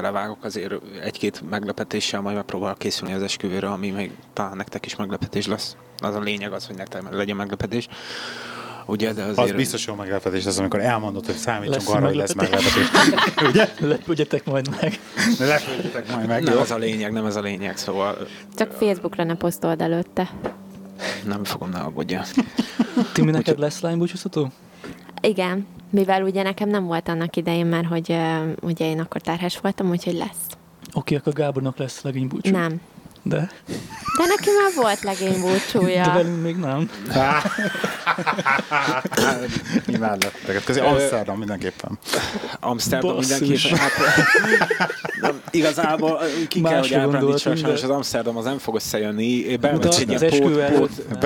[0.00, 5.46] belevágok azért egy-két meglepetéssel, majd megpróbálok készülni az esküvőre, ami még talán nektek is meglepetés
[5.46, 5.76] lesz.
[5.98, 7.88] Az a lényeg az, hogy nektek legyen meglepetés.
[8.86, 9.38] Ugye, de azért...
[9.38, 12.88] Az biztos jó meglepetés lesz, amikor elmondod, hogy számítsunk Lesz arra, hogy lesz meglepetés.
[13.48, 13.68] Ugye?
[13.80, 15.00] Lepődjetek majd meg.
[15.38, 16.42] Lepődjetek majd meg.
[16.42, 16.60] Nem jó?
[16.60, 18.16] ez a lényeg, nem ez a lényeg, szóval
[18.56, 20.30] Csak Facebookra ne posztold előtte.
[21.24, 22.24] nem fogom, ne aggódjál.
[23.12, 24.52] Timi, neked lesz lánybúcsúztató?
[25.20, 28.16] Igen, mivel ugye nekem nem volt annak idején már, hogy
[28.62, 30.46] ugye én akkor terhes voltam, úgyhogy lesz.
[30.94, 32.50] Oké, akkor Gábornak lesz legény búcsú.
[32.50, 32.80] Nem.
[33.28, 33.50] De,
[34.18, 36.12] De neki már volt legény de búcsúja.
[36.14, 36.90] velünk még nem.
[39.86, 40.64] Imádlak titeket.
[40.64, 41.98] Közé Amsterdam mindenképpen.
[42.60, 43.78] Amsterdam mindenképpen.
[43.78, 43.92] Hát,
[45.20, 49.56] nem, igazából ki kell, hogy gondoltunk, sajnos de- az Amsterdam az nem fog összejönni.
[49.56, 51.18] Bemegy egy ilyen pót, pót.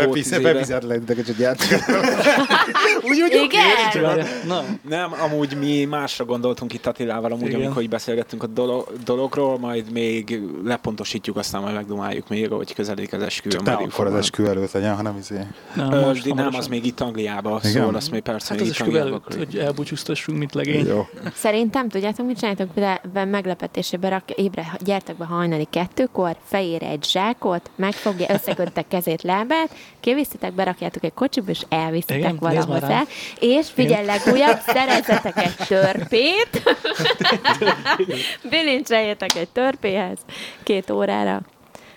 [0.43, 1.79] Befizet le titeket, hogy játszik.
[3.43, 4.27] Igen?
[4.89, 7.61] Nem, amúgy mi másra gondoltunk itt Attilával, amúgy, Igen.
[7.61, 13.13] amikor így beszélgettünk a dolog, dologról, majd még lepontosítjuk, aztán majd megdumáljuk még, hogy közeledik
[13.13, 13.57] az esküvő.
[13.57, 14.23] Csak ne akkor az informálunk.
[14.23, 15.39] eskü előtt legyen, hanem izé.
[15.75, 17.83] nem, Ö, most nem, az még itt Angliában Igen?
[17.83, 19.23] szól, azt még persze Hát még az itt esküvő Angliában.
[19.31, 20.87] előtt, hogy elbúcsúztassunk, mint legény.
[20.87, 21.07] Jó.
[21.35, 22.69] Szerintem, tudjátok, mit csináltok?
[22.75, 29.23] Be, be meglepetésébe rak, ébre, gyertek be hajnali kettőkor, fejére egy zsákot, megfogja, összeköttek kezét,
[29.23, 32.35] lábát, kiviszitek, berakjátok egy kocsiba, és elviszitek
[32.81, 33.07] fel,
[33.41, 36.63] és figyelj legújabb, szerezzetek egy törpét,
[38.51, 40.19] bilincseljetek egy törpéhez
[40.63, 41.41] két órára.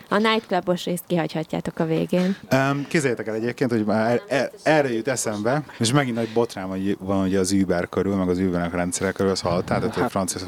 [0.09, 2.35] A nightclubos részt kihagyhatjátok a végén.
[2.51, 6.67] Um, Képzeljétek el egyébként, hogy már er, er, erre jut eszembe, és megint nagy botrám
[6.69, 9.95] hogy van ugye az Uber körül, meg az Ubernek a rendszere körül, azt hallottál, tehát
[9.95, 10.39] hogy francia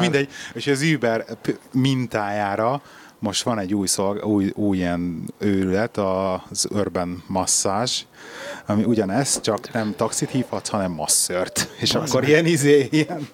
[0.00, 2.82] mindegy, és az Uber p- mintájára
[3.18, 7.92] most van egy új, szolg, új, új ilyen őrület, az Urban Massage,
[8.66, 11.68] ami ugyanez, csak nem taxit hívhatsz, hanem masszört.
[11.80, 13.28] És akkor ilyen izé, ilyen,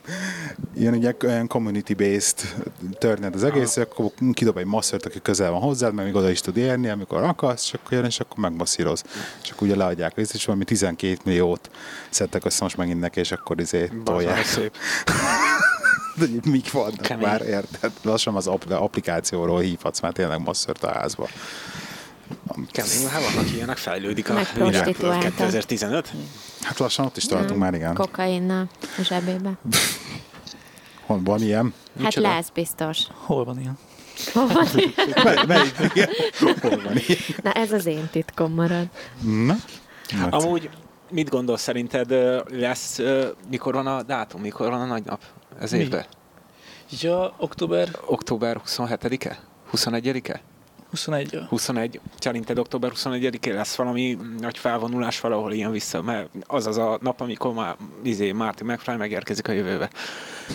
[0.77, 2.39] ilyen ugye olyan community-based
[2.99, 6.41] történet az egész, akkor kidob egy masszört, aki közel van hozzád, meg még oda is
[6.41, 9.03] tud érni, amikor akarsz, csak jön, és akkor megmasszíroz.
[9.43, 11.71] És akkor ugye leadják részt, és valami 12 milliót
[12.11, 14.45] szedtek össze most megint neki, és akkor izé tolják.
[14.45, 14.77] Szép.
[16.17, 17.27] De Mik vannak Kemény.
[17.27, 17.93] már, érted?
[18.03, 21.29] Lassan az app- applikációról hívhatsz már tényleg masszört a házba.
[22.71, 25.23] Kemény, hát vannak ilyenek, fejlődik a világ prostituáltak.
[25.23, 26.13] 2015.
[26.63, 27.95] Hát lassan ott is tartunk már, igen.
[27.95, 29.51] Kokainnal a zsebébe.
[31.07, 31.73] Hol van ilyen?
[31.97, 32.29] Hát Micsoda?
[32.29, 32.99] lesz biztos.
[33.13, 33.79] Hol van ilyen?
[34.33, 34.67] Hol van?
[35.25, 35.75] Mely- Melyik?
[35.95, 36.09] Igen.
[36.61, 37.19] Hol van ilyen?
[37.43, 38.89] Na ez az én titkom marad.
[39.47, 39.57] Na?
[40.19, 40.71] Hát, Amúgy
[41.11, 42.15] mit gondolsz szerinted
[42.51, 43.01] lesz,
[43.51, 45.23] mikor van a dátum, mikor van a nagy nap?
[45.61, 45.79] Ez Mi?
[45.79, 46.05] évben?
[47.01, 49.39] Ja, október, Október 27-e?
[49.73, 50.41] 21-e?
[50.91, 52.01] 21 21.
[52.19, 57.21] Szerinted október 21-én lesz valami nagy felvonulás valahol ilyen vissza, mert az az a nap,
[57.21, 59.91] amikor már izé, Martin McFly megérkezik a jövőbe.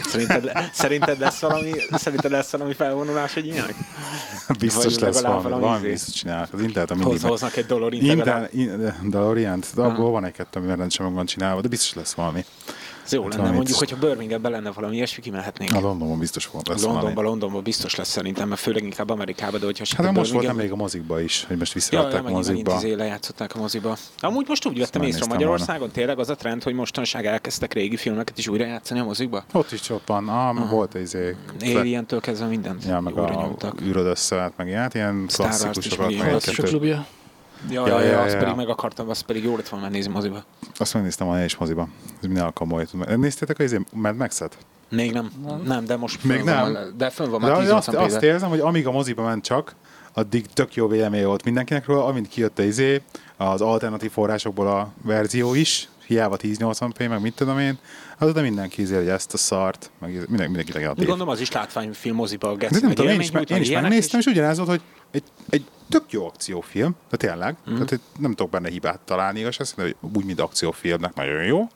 [0.03, 3.73] Szerinted, le- szerinted, lesz valami, szerinted lesz valami felvonulás egy ilyenek?
[4.59, 5.89] Biztos Vagy lesz valami, valami valami izé.
[5.89, 6.53] biztos csinálnak.
[6.53, 8.03] Az Intelt a mindig Hoz, hoznak egy dolorint.
[8.03, 12.13] Intel, in, Dalorient, de abból van egy-kettő, ami rendesen meg van csinálva, de biztos lesz
[12.13, 12.45] valami.
[13.09, 15.71] Ez jó Hát lenne, mondjuk, hogyha Birminghamben lenne valami ilyesmi, kimehetnénk.
[15.71, 17.23] A Londonban biztos volt lesz Londonban.
[17.23, 20.71] Londonban biztos lesz szerintem, mert főleg inkább Amerikában, de hogyha Hát de most volt nemrég
[20.71, 22.75] a mozikba is, hogy most visszaadták ja, a mozikba.
[22.75, 23.97] izé lejátszották a moziba.
[24.19, 28.37] Amúgy most úgy vettem észre Magyarországon, tényleg az a trend, hogy mostanság elkezdtek régi filmeket
[28.37, 29.43] is újra játszani a mozikba.
[29.51, 33.81] Ott is van, ah, volt egy izé, Alien-től kezdve mindent ja, meg újra a nyomtak.
[33.81, 36.69] űröd összeállt, meg ilyet, ilyen Star Wars-t is klasszikusokat, meg egy-kettőt.
[36.69, 37.05] klubja.
[37.69, 38.39] Ja, Ja, ja, ja, ja, azt ja.
[38.39, 40.43] pedig meg akartam, azt pedig jó lett volna megnézni moziba.
[40.77, 41.87] Azt megnéztem a is moziba.
[42.17, 43.17] Ez minden alkalommal jött.
[43.17, 44.57] Néztétek az Mad Max-et?
[44.89, 45.31] Még nem,
[45.65, 46.73] nem, de most Még nem?
[46.73, 49.43] Van, de fönn van De már 10 azt, azt érzem, hogy amíg a moziba ment
[49.43, 49.75] csak,
[50.13, 53.01] addig tök jó vélemény volt mindenkinek róla, amint kijött a izé,
[53.37, 57.77] az alternatív forrásokból a verzió is, hiába 1080p, meg mit tudom én,
[58.17, 61.05] azóta mindenki izé, hogy ezt a szart, meg izé- minden, mindenki negatív.
[61.07, 62.81] Gondolom az is látványfilm moziba a De Geci.
[62.81, 66.25] nem tudom, én is, én is megnéztem, és ugyanez volt, hogy egy, egy tök jó
[66.25, 67.73] akciófilm, de tényleg, mm.
[67.73, 71.43] tehát hogy nem tudok benne hibát találni, igaz, azt mondom, hogy úgy, mint akciófilmnek nagyon
[71.43, 71.67] jó,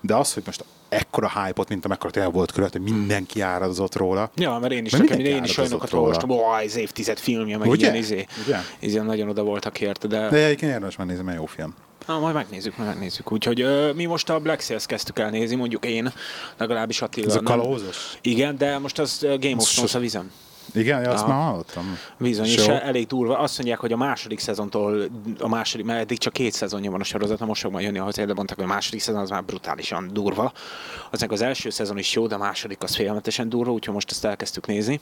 [0.00, 4.30] de az, hogy most ekkora hype-ot, mint amekkora tényleg volt körülött, hogy mindenki áradozott róla.
[4.36, 7.68] Ja, mert én is, Mert nekem, én is olyanokat olvastam, ó, ez évtized filmje, meg
[7.68, 7.86] Ugye?
[7.86, 8.26] ilyen izé.
[8.44, 8.58] Ugye?
[8.78, 10.28] Izé nagyon oda voltak érte, de...
[10.28, 11.74] De egyébként érdemes megnézni, mert jó film.
[12.06, 13.32] Na, majd megnézzük, majd megnézzük.
[13.32, 16.12] Úgyhogy ö, mi most a Black Sails kezdtük el nézni, mondjuk én,
[16.56, 17.26] legalábbis Attila.
[17.26, 18.18] Ez a kalózos?
[18.20, 20.30] Igen, de most az Game of Thrones a vizem.
[20.74, 21.32] Igen, azt Aha.
[21.32, 21.98] már hallottam.
[22.18, 23.38] Bizony, És elég durva.
[23.38, 25.02] Azt mondják, hogy a második szezontól,
[25.38, 28.34] a második, mert eddig csak két szezonja van a sorozatnak, most fog majd jönni de
[28.34, 30.52] mondták, hogy a második szezon az már brutálisan durva.
[31.10, 34.24] Aztán az első szezon is jó, de a második az félelmetesen durva, úgyhogy most ezt
[34.24, 35.00] elkezdtük nézni.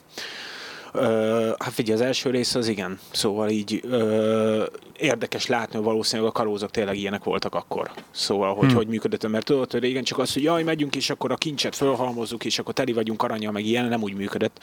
[0.93, 2.99] Ö, hát figyelj, az első rész az igen.
[3.11, 4.63] Szóval így ö,
[4.97, 7.91] érdekes látni, hogy valószínűleg a kalózok tényleg ilyenek voltak akkor.
[8.11, 8.75] Szóval, hogy Hmm.
[8.75, 11.75] hogy működött, mert tudod, hogy régen csak az, hogy jaj, megyünk, és akkor a kincset
[11.75, 14.57] fölhalmozzuk, és akkor teli vagyunk aranya, meg ilyen, nem úgy működött.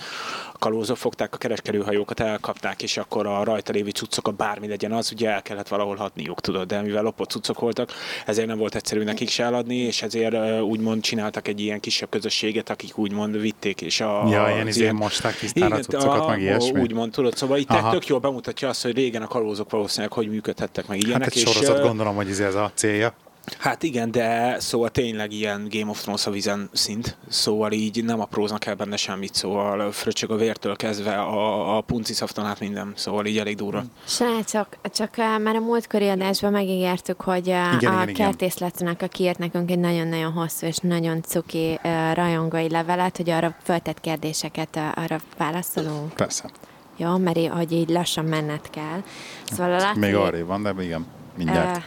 [0.53, 5.13] A kalózok fogták a kereskedőhajókat, elkapták, és akkor a rajta lévő cuccokat, bármi legyen az,
[5.13, 7.93] ugye el kellett valahol hatniuk, tudod, de mivel lopott cuccok voltak,
[8.27, 12.71] ezért nem volt egyszerű nekik se eladni, és ezért úgymond csináltak egy ilyen kisebb közösséget,
[12.71, 16.81] akik úgymond vitték, és a, Ja, ilyen izé mosták tisztára igen, cuccokat, aha, meg ilyesmi.
[16.81, 20.87] Úgymond, tudod, szóval itt tök jól bemutatja azt, hogy régen a kalózok valószínűleg hogy működhettek
[20.87, 21.23] meg ilyenek.
[21.23, 23.15] Hát egy és, sorozat gondolom, hogy ez a célja.
[23.59, 28.21] Hát igen, de szóval tényleg ilyen Game of Thrones a vizen szint, szóval így nem
[28.21, 32.93] apróznak el benne semmit, szóval fröccsög a vértől kezdve a, a punci szafton át minden,
[32.97, 33.85] szóval így elég durva.
[34.07, 39.39] Srácok, csak már a múltkori adásban megígértük, hogy uh, Igen, a igen, kertészletnek, aki írt
[39.39, 41.79] nekünk egy nagyon-nagyon hosszú és nagyon cuki
[42.15, 46.13] rajongói levelet, hogy arra föltett kérdéseket arra válaszolunk.
[46.13, 46.51] Persze.
[46.97, 49.03] Jó, mert hogy így lassan menned kell.
[49.45, 51.07] Szóval a Laci, Még arrébb van, de igen,
[51.37, 51.77] mindjárt.
[51.77, 51.83] uh,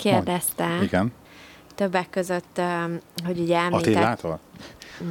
[0.00, 1.12] kérdezte Igen.
[1.74, 2.60] többek között,
[3.24, 4.40] hogy ugye említett, Attilától?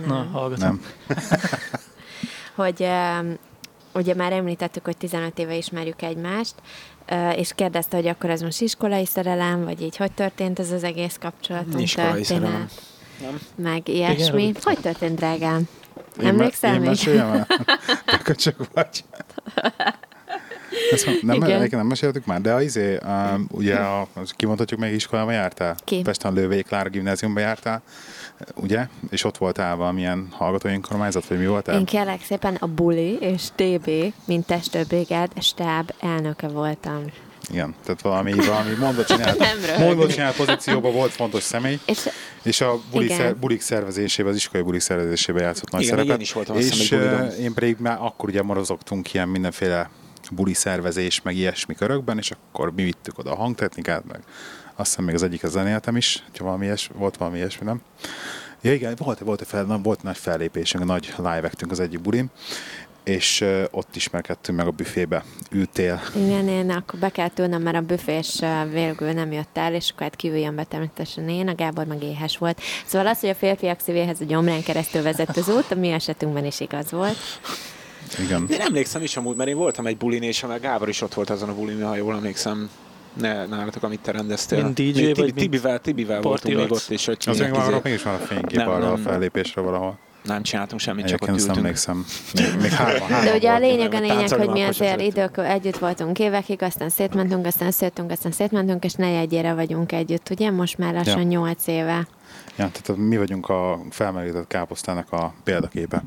[0.08, 0.82] Na, hallgatom.
[1.08, 1.18] Nem.
[2.56, 2.88] hogy
[3.94, 6.56] ugye már említettük, hogy 15 éve ismerjük egymást,
[7.36, 11.18] és kérdezte, hogy akkor ez most iskolai szerelem, vagy így hogy történt ez az egész
[11.20, 12.68] kapcsolatunk, Iskolai szerelem.
[13.20, 14.46] történet, meg ilyesmi.
[14.46, 14.54] Robi?
[14.64, 15.68] hogy történt, drágám?
[16.22, 16.98] Én, Emlékszel én még?
[18.24, 19.04] Te csak vagy.
[20.92, 21.68] Ezt nem, Igen.
[21.72, 25.76] nem meséltük már, de az izé, um, ugye a, kimondhatjuk meg iskolába jártál?
[25.84, 26.02] Ki?
[26.02, 27.82] Pesten Lővé Klára gimnáziumba jártál,
[28.56, 28.88] ugye?
[29.10, 31.78] És ott voltál valamilyen hallgatói önkormányzat, vagy mi voltál?
[31.80, 33.90] Én kérlek szépen a Buli és TB,
[34.26, 37.04] mint testőrbrigád stáb elnöke voltam.
[37.52, 39.44] Igen, tehát valami, valami mondva csinált,
[39.80, 42.10] mondva csinált pozícióban volt fontos személy, És
[42.44, 43.18] és a buli Igen.
[43.18, 46.16] szer, bulik szervezésében, az iskolai bulik szervezésében játszott nagy Igen, szerepet.
[46.16, 49.90] én is voltam, és uh, én pedig már akkor ugye morozogtunk ilyen mindenféle
[50.32, 54.24] buli szervezés, meg ilyesmi körökben, és akkor mi vittük oda a hangtechnikát, meg
[54.76, 57.82] azt hiszem még az egyik zenéltem is, hogyha valami ilyes, volt valami ilyesmi, nem?
[58.62, 62.30] Ja igen, volt, volt, fel, volt nagy fellépésünk, nagy live actünk az egyik bulim,
[63.04, 65.24] és ott ismerkedtünk meg a büfébe.
[65.52, 69.74] Ültél, igen, én akkor be kellett ülnöm, mert a büfés uh, végül nem jött el,
[69.74, 72.62] és akkor hát kívül jön be természetesen én, a Gábor meg éhes volt.
[72.86, 76.46] Szóval az, hogy a férfiak szívéhez a gyomrán keresztül vezet az út, a mi esetünkben
[76.46, 77.18] is igaz volt.
[78.20, 78.46] Igen.
[78.52, 81.30] Én emlékszem is amúgy, mert én voltam egy bulin, és a Gábor is ott volt
[81.30, 82.70] azon a bulin, ha jól emlékszem.
[83.14, 84.64] Ne, nálatok, amit te rendeztél.
[84.64, 87.84] Mint DJ Mi vagy Tibivel, Tibivel voltunk még ott, és hogy Az még van, izé-
[87.84, 89.02] mégis van a fénykép Nem, arra a nem.
[89.04, 89.98] fellépésre valahol.
[90.24, 91.58] nem csináltunk semmit, csak ott ültünk.
[91.58, 92.06] emlékszem.
[92.34, 96.20] Még, még hárman De ugye a lényeg a lényeg, hogy mi azért idők együtt voltunk
[96.20, 100.52] évekig, aztán szétmentünk, aztán összejöttünk, aztán szétmentünk, és negyedjére vagyunk együtt, ugye?
[100.52, 102.08] Most már lassan nyolc éve.
[102.58, 106.04] Ja, tehát mi vagyunk a felmelegített káposztának a példaképe.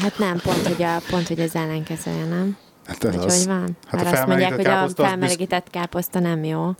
[0.00, 2.56] Hát nem, pont, hogy, a, pont, hogy az ellenkezője, nem?
[2.86, 3.36] Hát ez Hogy az.
[3.36, 3.76] hogy van?
[3.86, 6.70] Hát a Mert azt mondják, hogy a felmelegített káposzta nem jó.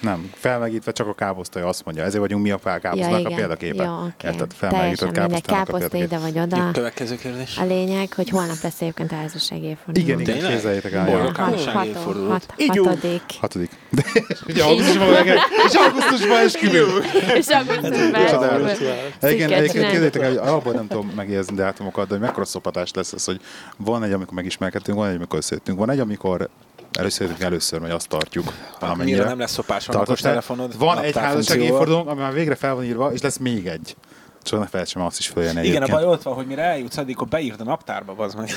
[0.00, 2.04] Nem, felmelegítve csak a káposztaja azt mondja.
[2.04, 3.84] Ezért vagyunk mi a fel- káposztának a példaképe.
[3.84, 4.26] Jó, oké.
[4.26, 4.52] Érted?
[4.52, 6.70] Felmelegített káposztának a Káposzta ide vagy oda.
[6.72, 7.56] Következő kérdés.
[7.58, 10.06] A lényeg, hogy holnap lesz egyébként a házasság évforduló.
[10.06, 10.52] Igen, igen, Tényleg?
[10.52, 11.04] képzeljétek el.
[11.04, 11.42] Boldog ja.
[11.44, 11.96] Hat, Házasság
[12.28, 13.22] hat, hatodik.
[13.40, 13.70] Hatodik.
[14.48, 15.26] Ugye augusztusban meg,
[15.66, 17.04] és augusztusban esküvünk.
[17.34, 18.68] És augusztusban
[19.20, 19.90] egyébként csinálni.
[19.90, 23.40] kérdétek el, hogy abban nem tudom megjegyezni dátumokat, de hogy mekkora szopatás lesz ez, hogy
[23.76, 26.48] van egy, amikor megismerkedtünk, van egy, amikor összejöttünk, van egy, amikor
[26.98, 30.30] először először, vagy azt tartjuk Annyira nem lesz szopás, van Tartottál?
[30.30, 30.78] telefonod.
[30.78, 31.80] Van egy naptár házasság funkcióval.
[31.80, 33.96] évfordulónk, ami már végre fel van írva, és lesz még egy.
[34.42, 37.28] Csak ne felejtsem azt is följön Igen, a baj ott van, hogy mire eljutsz, addig
[37.28, 38.50] beírd a naptárba, az meg.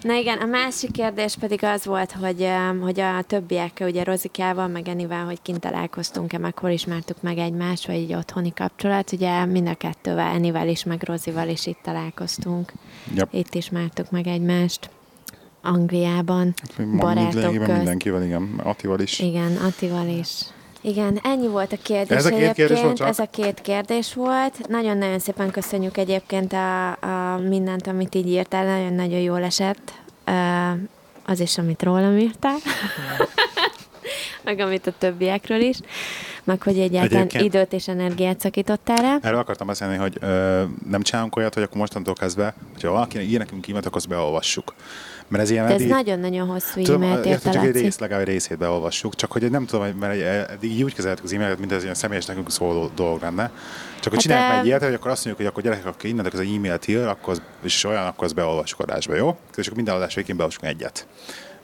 [0.00, 2.48] Na igen, a másik kérdés pedig az volt, hogy,
[2.80, 7.86] hogy a többiekkel, ugye Rozikával, meg Enivel, hogy kint találkoztunk-e, meg hol ismertük meg egymást,
[7.86, 9.12] vagy egy otthoni kapcsolat.
[9.12, 12.72] Ugye mind a kettővel, Enivel is, meg Rozival is itt találkoztunk.
[13.14, 13.28] Yep.
[13.32, 14.90] Itt ismertük meg egymást.
[15.62, 16.54] Angliában,
[16.98, 17.76] barátok Lényegében közt.
[17.76, 19.18] mindenkivel, igen, Attival is.
[19.18, 20.30] Igen, Attival is.
[20.80, 23.08] Igen, ennyi volt a kérdés Ez a két kérdés volt csak?
[23.08, 24.68] Ez a két kérdés volt.
[24.68, 28.64] Nagyon-nagyon szépen köszönjük egyébként a, a mindent, amit így írtál.
[28.64, 29.92] Nagyon-nagyon jól esett.
[31.26, 32.56] Az is, amit rólam írtál.
[34.44, 35.76] meg amit a többiekről is.
[36.44, 39.16] Meg hogy egyáltalán Egyébként- időt és energiát szakítottál rá.
[39.22, 43.38] Erről akartam beszélni, hogy ö, nem csinálunk olyat, hogy akkor mostantól kezdve, hogyha valaki ír
[43.38, 44.74] nekünk e-mailt, akkor azt beolvassuk.
[45.28, 48.22] Mert ez ilyen De ez eddig- nagyon-nagyon hosszú Tudom, e-mailt írtál, csak egy rész, legalább
[48.26, 51.72] egy részét beolvassuk, csak hogy nem tudom, mert eddig így úgy kezeltük az e-mailet, mint
[51.72, 53.50] ez ilyen személyes nekünk szóló dolog lenne.
[54.00, 56.40] Csak hogy Hát, csináljuk meg ilyet, hogy akkor azt mondjuk, hogy akkor gyerekek, aki innentől
[56.40, 59.36] az e-mailt ír, akkor az, és olyan, akkor azt beolvassuk adásba, jó?
[59.56, 61.06] És akkor minden adás végén beolvassuk egyet.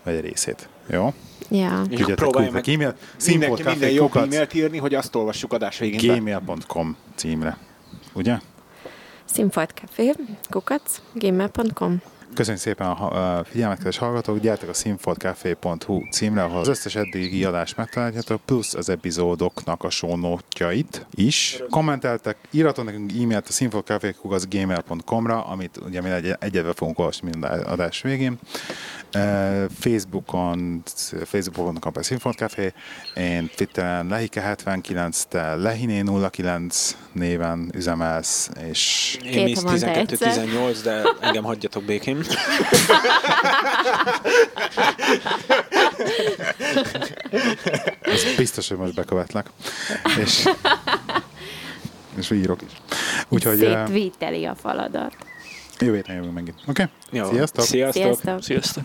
[0.02, 0.68] Vagy egy részét.
[0.86, 1.12] Jó?
[1.50, 1.82] Ja.
[1.90, 2.94] És próbálja küldtek meg e-mail,
[3.26, 6.16] mindenki minden kukac, e-mailt írni, hogy azt olvassuk adás végén.
[6.18, 7.56] gmail.com címre.
[8.12, 8.38] Ugye?
[9.24, 10.12] Színfoltcafé,
[10.50, 12.02] kukac, gmail.com.
[12.34, 14.38] Köszönjük szépen a figyelmet, kedves hallgatók!
[14.38, 21.06] Gyertek a színfoltcafé.hu címre, ahol az összes eddigi adást megtaláljátok, plusz az epizódoknak a sónótjait
[21.14, 21.62] is.
[21.70, 28.02] Kommenteltek, írhatok nekünk e-mailt a színfoltcafé.gmail.com-ra, amit ugye mi egy, egyedve fogunk olvasni minden adás
[28.02, 28.38] végén.
[29.14, 30.82] Eh, Facebookon,
[31.24, 32.72] Facebookon a Színfoltcafé,
[33.14, 40.06] én Twitteren Lehike79, te Lehiné09 néven üzemelsz, és Én egyszer.
[40.06, 42.24] 12-18, de engem hagyjatok békén.
[48.00, 49.50] Ez biztos, hogy most bekövetlek.
[50.18, 50.48] És,
[52.16, 52.72] és írok is.
[53.28, 55.16] Úgyhogy eh, Szétvíteli a faladat.
[55.80, 56.56] Jövő héten jövünk megint.
[56.66, 56.88] Oké?
[57.10, 57.30] Jó.
[57.30, 57.64] Sziasztok!
[57.64, 58.02] Sziasztok!
[58.02, 58.42] Sziasztok!
[58.42, 58.84] Sziasztok!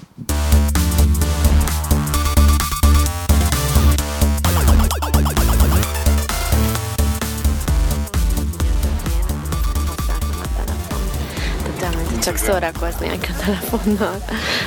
[12.21, 14.23] Csak szórakoznék a telefonnal.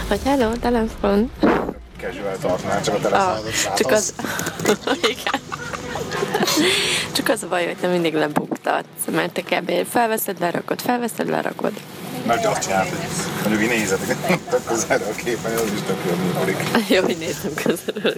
[0.09, 1.31] Hogy hello, telefon.
[2.01, 3.39] Casual tartnál, csak a Ah,
[3.77, 4.15] csak az...
[5.13, 5.41] Igen.
[7.13, 9.87] Csak az a baj, hogy te mindig lebuktatsz, mert te kb.
[9.89, 11.73] felveszed, lerakod, felveszed, lerakod.
[12.27, 12.99] Mert azt csinált, hogy
[13.49, 14.17] mondjuk így nézzetek,
[14.51, 16.89] tök közelre a képen, az is tök jól működik.
[16.89, 18.15] Jó, hogy néztem közelről.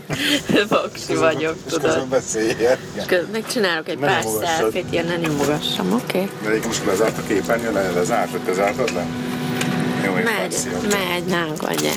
[0.68, 2.08] Vaksi vagyok, És közben tudod.
[2.08, 2.78] beszéljél.
[2.94, 3.06] Igen.
[3.06, 6.02] Köz- Megcsinálok egy Ne pár szelfit, ilyen ne nyomogassam, oké?
[6.04, 6.30] Okay?
[6.42, 9.06] De egyébként most lezárt a képernyő, le, lezárt, vagy te zártad le?
[10.04, 10.56] Jó, Megy,
[10.90, 11.94] megy, ne aggódjál.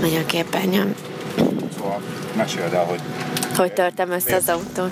[0.00, 0.94] Megy a képernyőm.
[1.76, 2.00] Szóval
[2.36, 3.00] meséld el, hogy
[3.56, 4.90] Hogy törtem össze az autót.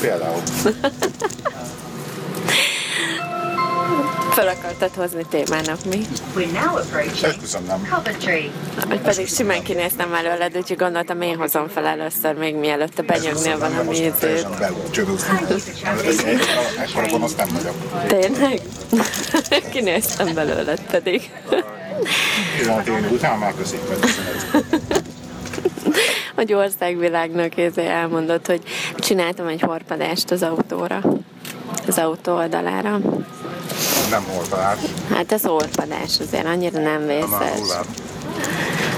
[0.00, 0.40] például
[4.32, 6.00] Fel akartad hozni témának mi?
[7.22, 7.88] Esküszöm nem.
[8.88, 13.88] Vagy pedig simán kinéztem előled, úgyhogy gondoltam, én hozom fel először, még mielőtt te benyögnél
[13.90, 14.14] ízét.
[14.18, 15.46] teljesen becsődőztem.
[16.82, 18.06] Ekkora gonosz nem vagyok.
[18.06, 18.60] Tényleg?
[19.72, 21.30] Kinéztem belőled pedig.
[22.58, 24.16] 16 év után már köszönet.
[26.34, 28.62] Hogy országvilágnak ezért elmondott, hogy
[28.96, 31.00] csináltam egy horpadást az autóra.
[31.86, 33.00] Az autó oldalára.
[34.12, 34.78] Nem horpadás,
[35.14, 37.28] Hát ez horpadás azért, annyira nem vészes.
[37.58, 37.84] hullám.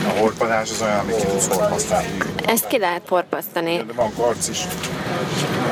[0.09, 2.07] A horpadás az olyan, amit ki tudsz horpasztani.
[2.47, 3.77] Ezt ki lehet porpasztani.
[3.87, 4.59] De van karc is.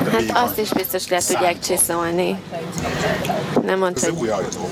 [0.05, 0.43] De Hát van?
[0.45, 2.41] azt is biztos le tudják csiszolni.
[3.67, 4.71] Nem mondd, Ez hogy új ajtó.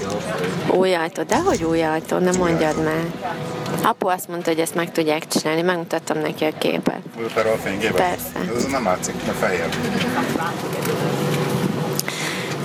[0.74, 1.22] új ajtó.
[1.22, 2.18] De hogy új ajtó?
[2.18, 3.04] Nem mondjad már.
[3.82, 5.62] Apu azt mondta, hogy ezt meg tudják csinálni.
[5.62, 7.00] Megmutattam neki a képet.
[7.36, 7.96] Erről a fényképet?
[7.96, 8.54] Persze.
[8.56, 9.68] Ez nem látszik, mert fehér.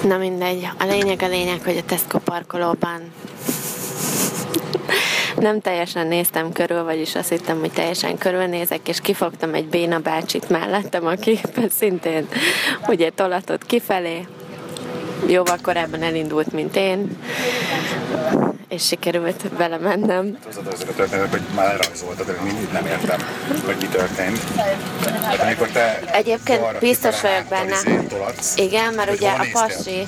[0.07, 0.67] Na mindegy.
[0.79, 3.13] A lényeg a lényeg, hogy a Tesco parkolóban
[5.37, 10.49] nem teljesen néztem körül, vagyis azt hittem, hogy teljesen körülnézek, és kifogtam egy béna bácsit
[10.49, 11.39] mellettem, aki
[11.79, 12.27] szintén
[12.87, 14.27] ugye tolatott kifelé,
[15.27, 17.17] jóval korábban elindult, mint én,
[18.75, 20.37] és sikerült vele mennem.
[20.53, 23.19] Tudod ezek a történetek, hogy már lerajzoltad, hogy mindig nem értem,
[23.65, 24.39] hogy mi történt.
[25.23, 27.77] Hát amikor te Egyébként biztos vagyok benne.
[28.55, 30.07] Igen, mert ugye a pasi,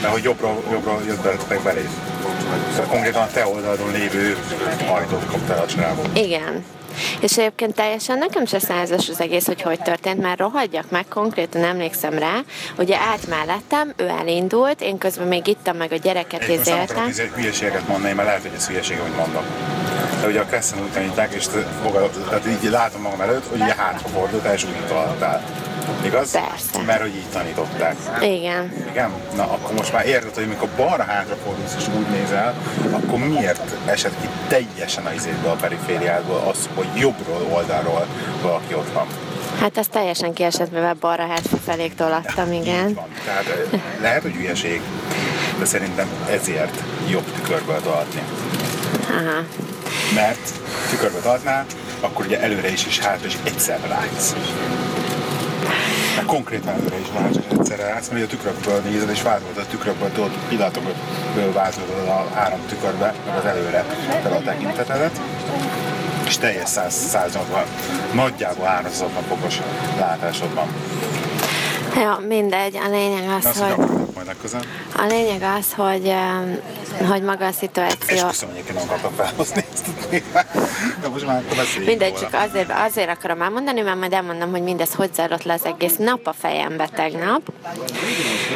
[0.00, 1.88] Mert hogy jobbra, jobbra jött beletek belé.
[2.74, 4.36] Tehát konkrétan a te oldalon lévő
[4.88, 6.02] ajtót kaptál a csávó.
[6.14, 6.64] igen.
[7.20, 11.64] És egyébként teljesen nekem se százas az egész, hogy hogy történt, mert rohadjak meg, konkrétan
[11.64, 12.40] emlékszem rá,
[12.78, 17.08] ugye állt mellettem, ő elindult, én közben még ittam meg a gyereket, nem akarok ezértem.
[17.08, 19.44] izé hülyeségeket mondani, mert lehet, hogy ez hülyeség, hogy mondok.
[20.20, 23.60] De ugye a Kessen úgy taníták, és te fogad, tehát így látom magam előtt, hogy
[23.60, 25.42] ugye hátrafordultál és úgy találtál.
[26.04, 26.30] Igaz?
[26.30, 26.82] Persze.
[26.86, 27.96] Mert hogy így tanították.
[28.20, 28.72] Igen.
[28.90, 29.10] Igen?
[29.36, 32.54] Na akkor most már érted, hogy mikor balra hátrafordulsz és úgy nézel,
[32.92, 38.06] akkor miért esett ki teljesen az izétből a perifériádból az, hogy jobbról oldalról
[38.42, 39.06] valaki ott van.
[39.60, 42.94] Hát az teljesen kiesett, mivel balra hátra felé tolattam, Így igen.
[42.94, 43.08] van.
[43.24, 44.80] Tehát eh, lehet, hogy hülyeség,
[45.58, 48.22] de szerintem ezért jobb tükörből tolatni.
[49.10, 49.44] Aha.
[50.14, 50.50] Mert
[50.90, 51.66] tükörbe tartnál,
[52.00, 54.34] akkor ugye előre is és hátra is egyszerre látsz.
[56.14, 59.66] Mert konkrétan előre is látsz, és egyszerre látsz, mert a tükrökből nézed, és változod a
[59.66, 63.84] tükrökből, tudod, pillanatokból változod a három tükörbe, meg az előre
[64.22, 65.20] fel a tekintetedet,
[66.26, 67.64] és teljes 100, 180,
[68.14, 69.60] nagyjából 360 fokos
[69.98, 70.66] látásod van.
[71.96, 74.66] Ja, mindegy, a lényeg az, azt hogy majd legközelebb.
[74.96, 76.14] a lényeg az, hogy,
[77.08, 79.86] hogy maga a És szituáció köszönöm, egyébként nem akartam felhozni ezt.
[81.00, 84.94] De most már beszéljünk Mindegy, csak azért, azért akarom elmondani, mert majd elmondom, hogy mindez
[84.94, 87.52] hogy zajlott le az egész nap a fejembe tegnap.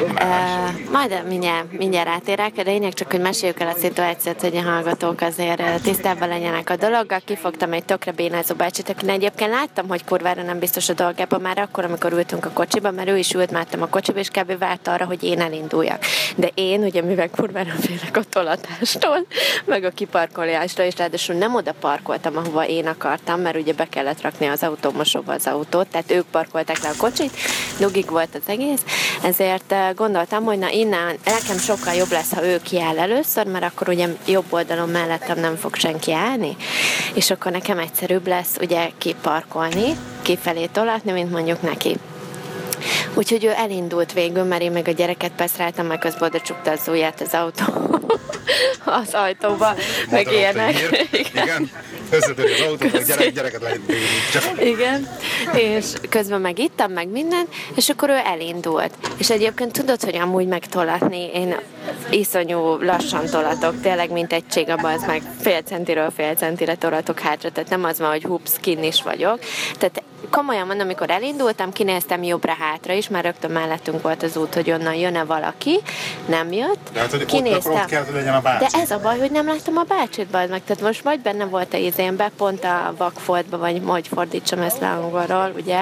[0.01, 4.63] Uh, majd mindjárt, mindjárt átérek, de lényeg csak, hogy meséljük el a szituációt, hogy a
[4.63, 7.21] hallgatók azért tisztában legyenek a dologgal.
[7.25, 11.59] Kifogtam egy tökre bénázó bácsit, akin egyébként láttam, hogy kurvára nem biztos a dolgában már
[11.59, 14.59] akkor, amikor ültünk a kocsiba, mert ő is ült mellettem a kocsiba, és kb.
[14.59, 16.05] várta arra, hogy én elinduljak.
[16.37, 19.27] De én, ugye mivel kurvára félek a tolatástól,
[19.65, 24.23] meg a kiparkolástól, és ráadásul nem oda parkoltam, ahova én akartam, mert ugye be kellett
[24.23, 27.37] rakni az autómosóba az autót, tehát ők parkolták le a kocsit,
[27.79, 28.81] dugig volt az egész,
[29.23, 33.65] ezért eh, gondoltam, hogy na innen nekem sokkal jobb lesz, ha ő kiáll először, mert
[33.65, 36.57] akkor ugye jobb oldalon mellettem nem fog senki állni,
[37.15, 41.97] és akkor nekem egyszerűbb lesz ugye kiparkolni, kifelé tolatni, mint mondjuk neki.
[43.15, 46.89] Úgyhogy ő elindult végül, mert én meg a gyereket peszráltam, meg közben oda csukta az
[46.89, 47.65] ujját az autó
[48.85, 49.75] az ajtóba,
[50.11, 50.75] meg ilyenek.
[51.33, 51.71] Igen.
[52.11, 53.81] Összetöri az autót, hogy gyerek, gyereket lehet
[54.61, 55.09] Igen,
[55.55, 58.95] és közben meg ittam, meg minden, és akkor ő elindult.
[59.17, 61.57] És egyébként tudod, hogy amúgy megtolatni, én
[62.11, 65.23] iszonyú lassan tolatok, tényleg mint egy csiga, az meg.
[65.41, 69.39] Fél centiről fél centire tolatok hátra, tehát nem az van, hogy hups, kin is vagyok.
[69.79, 74.71] Tehát komolyan mondom, amikor elindultam, kinéztem jobbra-hátra is, már rögtön mellettünk volt az út, hogy
[74.71, 75.81] onnan jön-e valaki,
[76.27, 76.91] nem jött.
[76.93, 78.65] De hát, hogy ott akkor ott hogy legyen a bácsi.
[78.65, 80.65] De ez a baj, hogy nem láttam a bácsit, bajt meg.
[80.65, 84.89] Tehát most vagy benne volt a izénbe, pont a vakfoltba, vagy hogy fordítsam ezt le
[84.89, 85.81] angolról, ugye?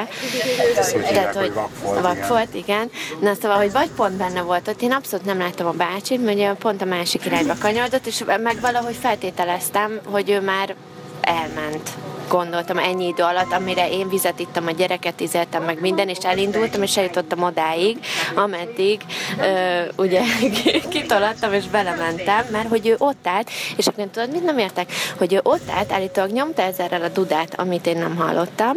[1.07, 2.03] Hívják, hogy vakfolt, igen.
[2.03, 2.91] vakfolt, igen.
[3.21, 6.59] Na szóval, hogy vagy pont benne volt ott, én abszolút nem láttam a bácsit, mert
[6.59, 10.75] pont a másik irányba kanyarodott, és meg valahogy feltételeztem, hogy ő már
[11.21, 11.91] elment
[12.29, 16.83] gondoltam ennyi idő alatt, amire én vizet ittam, a gyereket izeltem meg minden, és elindultam,
[16.83, 17.99] és eljutottam odáig,
[18.35, 19.01] ameddig
[19.41, 20.23] ö, ugye
[20.89, 24.93] kitolattam, és belementem, mert hogy ő ott állt, és akkor tudod, mit nem értek?
[25.19, 28.77] Hogy ő ott állt, állítólag nyomta ezerrel a dudát, amit én nem hallottam,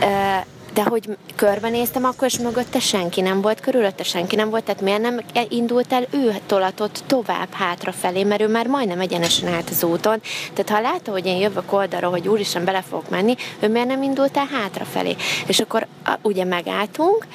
[0.00, 0.06] ö,
[0.78, 5.00] de hogy körbenéztem, akkor és mögötte senki nem volt, körülötte senki nem volt, tehát miért
[5.00, 10.20] nem indult el ő tolatott tovább hátrafelé, mert ő már majdnem egyenesen állt az úton.
[10.54, 14.02] Tehát ha látta, hogy én jövök oldalról, hogy úristen bele fogok menni, ő miért nem
[14.02, 15.16] indult el hátrafelé?
[15.46, 15.86] És akkor
[16.22, 17.26] ugye megálltunk,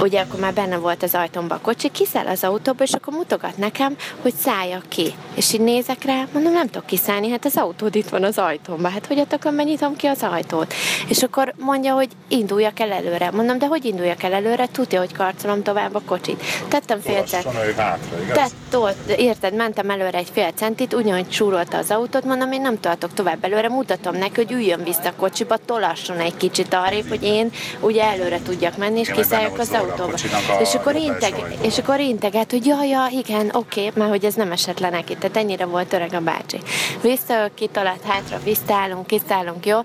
[0.00, 3.56] ugye akkor már benne volt az ajtómba a kocsi, kiszáll az autóba, és akkor mutogat
[3.56, 5.14] nekem, hogy szálljak ki.
[5.34, 8.88] És így nézek rá, mondom, nem tudok kiszállni, hát az autód itt van az ajtómba,
[8.88, 10.74] hát hogy akkor nyitom ki az ajtót.
[11.08, 13.30] És akkor mondja, hogy induljak el előre.
[13.30, 14.66] Mondom, de hogy induljak el előre?
[14.66, 16.42] Tudja, hogy karcolom tovább a kocsit.
[16.68, 17.44] Tettem fél cent.
[17.44, 18.34] Lassan ő hátra, igaz?
[18.34, 22.80] Tehát tolt, érted, mentem előre egy fél centit, ugyanúgy súrolta az autót, mondom, én nem
[22.80, 27.22] tartok tovább előre, mutatom neki, hogy üljön vissza a kocsiba, tolasson egy kicsit arrébb, hogy
[27.22, 30.12] én ugye előre tudjak menni, és kiszálljak benne az autóba.
[30.60, 34.52] És akkor, integ, és akkor integet, hogy ja, ja, igen, oké, mert hogy ez nem
[34.52, 36.60] esett le neki, tehát ennyire volt öreg a bácsi.
[37.02, 39.78] Vissza, kitalált hátra, visszaállunk, kiszállunk, jó?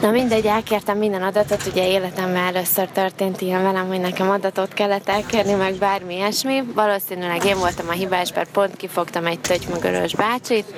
[0.00, 5.08] Na mindegy, elkértem minden adatot, ugye életemben először történt ilyen velem, hogy nekem adatot kellett
[5.08, 6.62] elkérni, meg bármi ilyesmi.
[6.74, 10.74] Valószínűleg én voltam a hibás, mert pont kifogtam egy tögymögörös bácsit.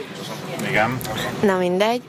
[0.69, 1.01] Igen.
[1.43, 2.03] Na mindegy.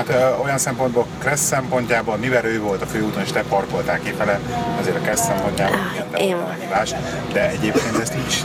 [0.00, 4.40] Hát ö, olyan szempontból Kressz szempontjából, mivel ő volt a főúton és te parkoltál kifele,
[4.80, 6.94] azért a Kressz szempontjából igen, de volt.
[7.32, 8.40] De egyébként ezt így is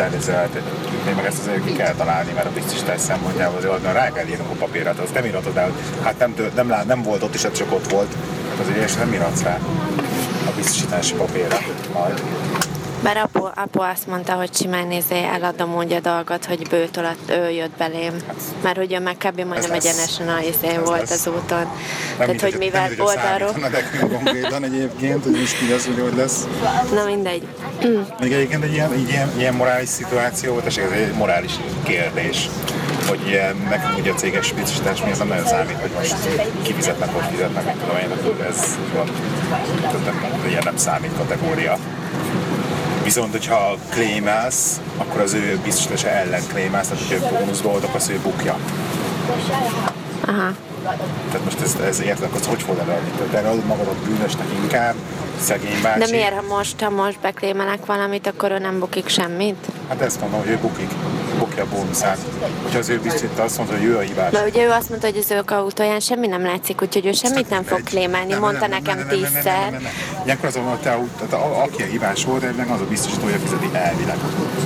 [1.06, 4.28] még meg ezt azért ki kell találni, mert a biztosítás szempontjából azért ott rá kell
[4.28, 5.72] írnunk a papírat, azt nem írhatod el,
[6.04, 8.16] hát nem, tő- nem, lá- nem volt ott, és ez csak ott volt.
[8.50, 9.58] Hát azért ilyesmit nem írhatsz rá
[10.48, 11.58] a biztosítási papírra
[11.94, 12.22] majd.
[13.06, 17.32] Bár apu, apu azt mondta, hogy simán nézé, eladom úgy a dolgot, hogy bőtől att-
[17.32, 18.14] ő jött belém.
[18.64, 19.40] Mert hogy ő meg kb.
[19.42, 21.12] majdnem egyenesen a izé Ez volt lesz.
[21.12, 21.58] az úton.
[22.18, 23.48] Nem Tehát, hogy nem mivel oldalról...
[23.54, 26.48] számítana nekünk konkrétan egyébként, hogy most ki lesz, hogy hogy lesz.
[26.94, 27.48] Na mindegy.
[28.20, 31.52] Még egyébként egy ilyen, egy ilyen, ilyen morális szituáció volt, és ez egy morális
[31.84, 32.50] kérdés,
[33.08, 36.16] hogy ilyen, nekünk ugye a céges biztosítás mi az nem nagyon számít, hogy most
[36.62, 38.12] kifizetnek, hogy fizetnek, mit tudom én,
[38.50, 39.10] ez van,
[39.82, 41.78] tehát nem, ilyen nem számít kategória.
[43.06, 48.20] Viszont, hogyha claimelsz, akkor az ő biztosítása ellen claimelsz, tehát hogyha bónuszba oldok, az ő
[48.24, 48.58] bukja.
[50.28, 50.52] Aha.
[51.32, 53.10] Tehát most ez, ez érted, az hogy fog előadni?
[53.32, 54.96] Te eladod magadat bűnösnek inkább,
[55.40, 56.00] szegény bácsi.
[56.00, 59.66] De miért, ha most, ha most beklémelek valamit, akkor ő nem bukik semmit?
[59.90, 60.90] Hát ezt mondom, hogy ő bukik,
[61.38, 62.18] bukja a bónuszát.
[62.62, 64.32] Hogyha az ő biztosítja azt mondta, hogy ő a hibás.
[64.32, 67.50] Mert ugye ő azt mondta, hogy az ők autóján semmi nem látszik, úgyhogy ő semmit
[67.50, 68.34] nem fog klémelni.
[68.34, 69.82] Mondta nekem tízszer.
[70.26, 74.18] Ilyenkor azon, hogy te, a, aki a hibás volt, az a biztosítója fizeti elvileg.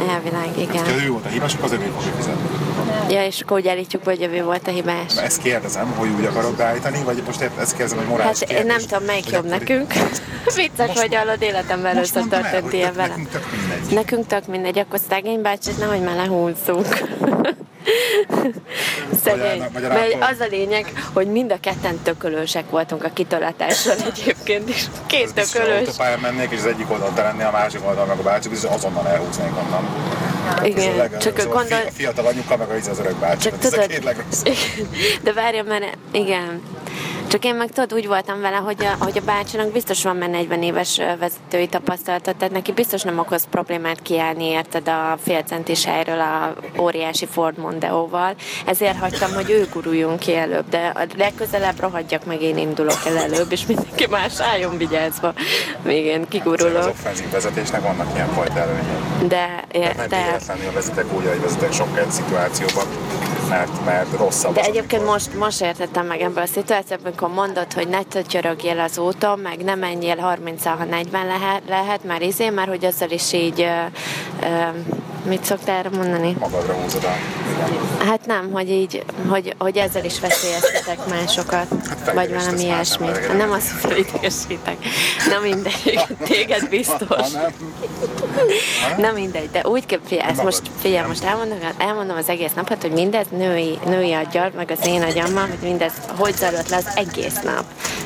[0.09, 0.83] Elvileg, Ha igen.
[1.05, 2.68] ő volt a hibás, akkor az ő fogja fizetni.
[3.09, 5.17] Ja, és akkor úgy állítjuk, hogy ő volt a hibás.
[5.17, 8.75] Ezt kérdezem, hogy úgy akarod beállítani, vagy most ezt kérdezem, hogy morális Hát én kérdés.
[8.75, 9.93] nem tudom, melyik jobb nekünk.
[10.55, 13.09] Vicces, hogy hallod, életemben először történt ilyen velem.
[13.09, 13.93] nekünk tök mindegy.
[13.93, 16.87] Nekünk tök mindegy, akkor szegény bácsit nehogy már lehúzzunk.
[19.23, 19.63] Szegény.
[19.73, 24.85] Mert az a lényeg, hogy mind a ketten tökölősek voltunk a kitolatáson egyébként is.
[25.07, 25.87] Két tökölős.
[25.87, 28.71] autópályán mennék, és az egyik oldalon te lennél, a másik oldalon meg a bácsi, biztos
[28.71, 29.87] azonnal elhúznék onnan.
[30.57, 31.79] A Igen, legelőbb, csak szóval gondol...
[31.87, 33.39] A fiatal anyuka, meg az az öreg bácsi.
[33.41, 34.53] Csak Hát ez a tudod, két legrosszabb.
[35.23, 36.61] de várja, mert igen.
[37.29, 40.29] Csak én meg tudod, úgy voltam vele, hogy a, hogy a bácsinak biztos van már
[40.29, 45.85] 40 éves vezetői tapasztalata, tehát neki biztos nem okoz problémát kiállni, érted, a fél centis
[45.85, 48.35] helyről a óriási Ford Mondeo-val.
[48.65, 53.17] Ezért hagytam, hogy ő guruljon ki előbb, de a legközelebb rohadjak meg, én indulok el
[53.17, 55.33] előbb, és mindenki más álljon vigyázva,
[55.81, 56.87] még én Az kigurulok.
[56.87, 59.27] offenzív vezetésnek vannak ilyen fajta előnyei.
[59.27, 62.85] De, Nem de, véletlenül vezetek úgy, hogy vezetek sok szituációban,
[63.49, 67.29] mert, mert rosszabb De az, egyébként amikor- most, most értettem meg ebből a szituációból, amikor
[67.29, 72.21] mondod, hogy ne tötyörögjél az úton, meg ne menjél 30 ha 40 lehet, lehet már
[72.21, 73.65] izé, mert hogy azzal is így, ö,
[74.43, 74.47] ö,
[75.23, 76.35] mit szoktál erre mondani?
[76.39, 77.01] magadra húzod.
[77.01, 78.07] Igen.
[78.07, 83.07] Hát nem, hogy így, hogy, hogy ezzel is veszélyeztetek másokat, vagy felidegesítesz valami ilyesmi.
[83.37, 84.77] Nem az, hogy felidegesítek.
[85.29, 87.07] Na mindegy, téged biztos.
[87.07, 87.53] Hanem,
[88.97, 92.81] Na mindegy, de úgy kell, figyelj, ezt most, figyelj, most elmondom, elmondom az egész napot,
[92.81, 96.87] hogy mindez női, női aggyal, meg az én agyammal, hogy mindez hogy zajlott le az
[96.95, 97.63] egész nap.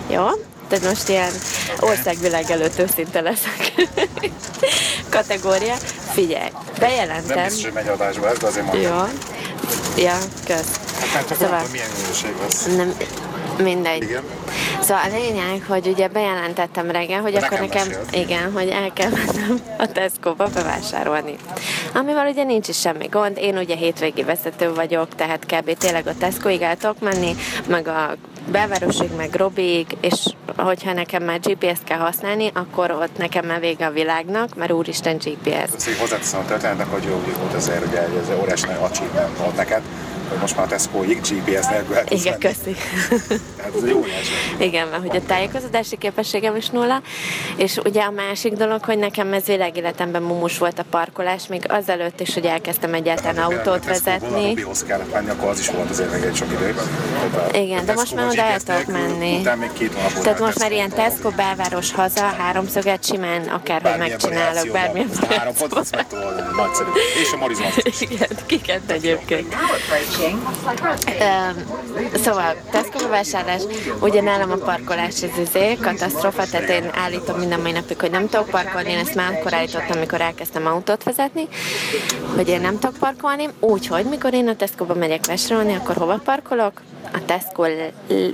[0.09, 0.26] Jó?
[0.74, 1.32] Tehát most ilyen
[1.80, 3.74] országvilág előtt őszinte leszek.
[5.10, 5.74] Kategória.
[6.12, 7.44] Figyelj, nem bejelentem.
[7.44, 8.82] biztos, hogy megy adásba ez, de azért mondom.
[8.92, 10.04] Jó.
[10.04, 10.80] Ja, kösz.
[11.14, 12.66] Hát csak Szóval- nem milyen minőség lesz.
[12.66, 12.94] Nem,
[13.58, 14.02] mindegy.
[14.04, 14.24] Igen.
[14.82, 18.08] Szóval a lényeg, hogy ugye bejelentettem reggel, hogy De akkor nekem meséld.
[18.12, 21.36] igen, hogy el kell mennem a Tesco-ba bevásárolni.
[21.94, 25.78] Amivel ugye nincs is semmi gond, én ugye hétvégi vezető vagyok, tehát kb.
[25.78, 27.36] tényleg a Tesco-ig el tudok menni,
[27.68, 28.16] meg a
[28.52, 30.26] belvárosig, meg Robiig, és
[30.58, 35.18] hogyha nekem már GPS-t kell használni, akkor ott nekem már vége a világnak, mert úristen
[35.18, 35.88] GPS.
[35.88, 39.82] Így hozzáteszem a történetnek, hogy jó volt azért, ugye ez óriási nagy achievement volt neked,
[40.30, 42.54] hogy most már a Tesco-ig GPS nélkül el Igen, menni.
[42.54, 42.76] köszi.
[43.58, 44.32] Tehát ez egy óriási.
[44.58, 47.02] Igen, mert hogy a tájékozódási képességem is nulla,
[47.56, 52.20] és ugye a másik dolog, hogy nekem ez világéletemben mumus volt a parkolás, még azelőtt
[52.20, 54.48] is, hogy elkezdtem egyáltalán autót A Tesco-ból A vezetni.
[54.48, 56.74] Robihoz kellett menni, akkor az is volt azért még egy sok idő.
[56.74, 59.42] Tehát a Igen, de most már oda el tudok menni.
[60.24, 65.54] Tehát most már ilyen Tesco belváros haza, háromszöget simán akárhogy megcsinálok, bármilyen Három
[65.92, 66.90] meg tudod oldani, nagyszerű.
[67.22, 67.50] És a
[67.84, 68.02] is.
[68.02, 69.56] Igen, kiket egyébként.
[72.24, 73.61] Szóval, Tesco bevásárlás,
[73.99, 78.30] ugye nálam a parkolás ez izé, katasztrófa, tehát én állítom minden mai napig, hogy nem
[78.30, 81.47] tudok parkolni, én ezt már akkor állítottam, amikor elkezdtem autót vezetni,
[82.36, 86.82] hogy én nem tudok parkolni, úgyhogy mikor én a Tesco-ba megyek vásárolni, akkor hova parkolok?
[87.14, 87.64] A Tesco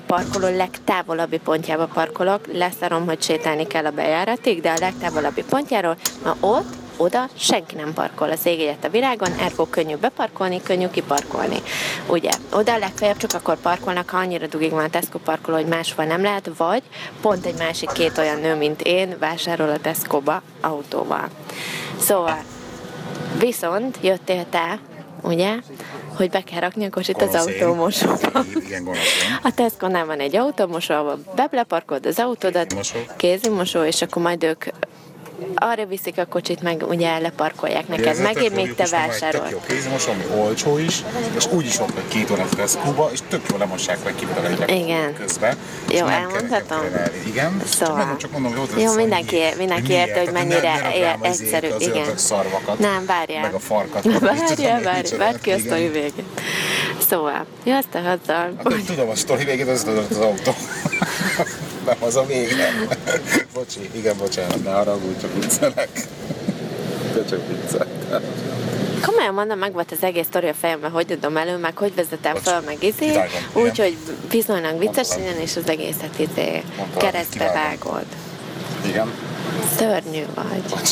[0.08, 6.36] parkoló legtávolabbi pontjába parkolok, leszarom, hogy sétálni kell a bejáratig, de a legtávolabbi pontjáról, na
[6.40, 11.62] ott oda senki nem parkol az ég egyet a világon, ergo könnyű beparkolni, könnyű kiparkolni.
[12.08, 16.06] Ugye, oda legfeljebb csak akkor parkolnak, ha annyira dugig van a Tesco parkoló, hogy máshol
[16.06, 16.84] nem lehet, vagy
[17.22, 21.28] pont egy másik két olyan nő, mint én, vásárol a Tesco-ba autóval.
[22.00, 22.44] Szóval,
[23.40, 24.80] viszont jöttél te,
[25.22, 25.56] ugye,
[26.16, 28.44] hogy be kell rakni a kocsit az autómosóba.
[28.66, 29.40] Igen, gonosz én.
[29.44, 33.00] A Tesco-nál van egy autómosó, ahol beleparkolod az autódat, Kézimosó.
[33.18, 34.66] kézimosó, és akkor majd ők
[35.56, 38.16] arra viszik a kocsit, meg ugye leparkolják neked.
[38.16, 41.04] Tök még te mert Tök jó kézimos, ami olcsó is,
[41.36, 45.14] és úgy is ott vagy két órát Tesco-ba, és tök jól lemossák vagy kivedelegek Igen.
[45.14, 45.58] közben.
[45.90, 46.80] Jó, elmondhatom?
[47.28, 47.98] Igen, Szóval.
[47.98, 51.68] csak, csak mondom, hogy Jó, mindenki, mindenki érte, hogy mennyire egyszerű.
[51.78, 52.06] Igen.
[52.78, 53.42] Nem, várjál.
[53.42, 54.04] meg a farkat.
[54.20, 56.42] Várjál, várjál, várj ki a sztori végét.
[57.10, 60.52] Szóval, jössz te azzal, Hát, tudom, a sztori végét az az autó.
[61.90, 62.88] nem, az a vég, nem.
[63.54, 66.08] Bocsi, igen, bocsánat, ne haragudj, csak viccelek.
[67.14, 67.88] De csak viccelek.
[69.06, 72.34] Komolyan mondom, meg volt az egész sztori a fejemben, hogy adom elő, meg hogy vezetem
[72.34, 72.42] Bocs.
[72.42, 73.20] fel, meg izé,
[73.54, 73.98] úgyhogy
[74.30, 76.64] viszonylag vicces legyen, és az egészet izé
[76.98, 78.06] keresztbe vágod.
[78.86, 79.12] Igen.
[79.78, 80.62] Szörnyű vagy.
[80.70, 80.92] Bocs.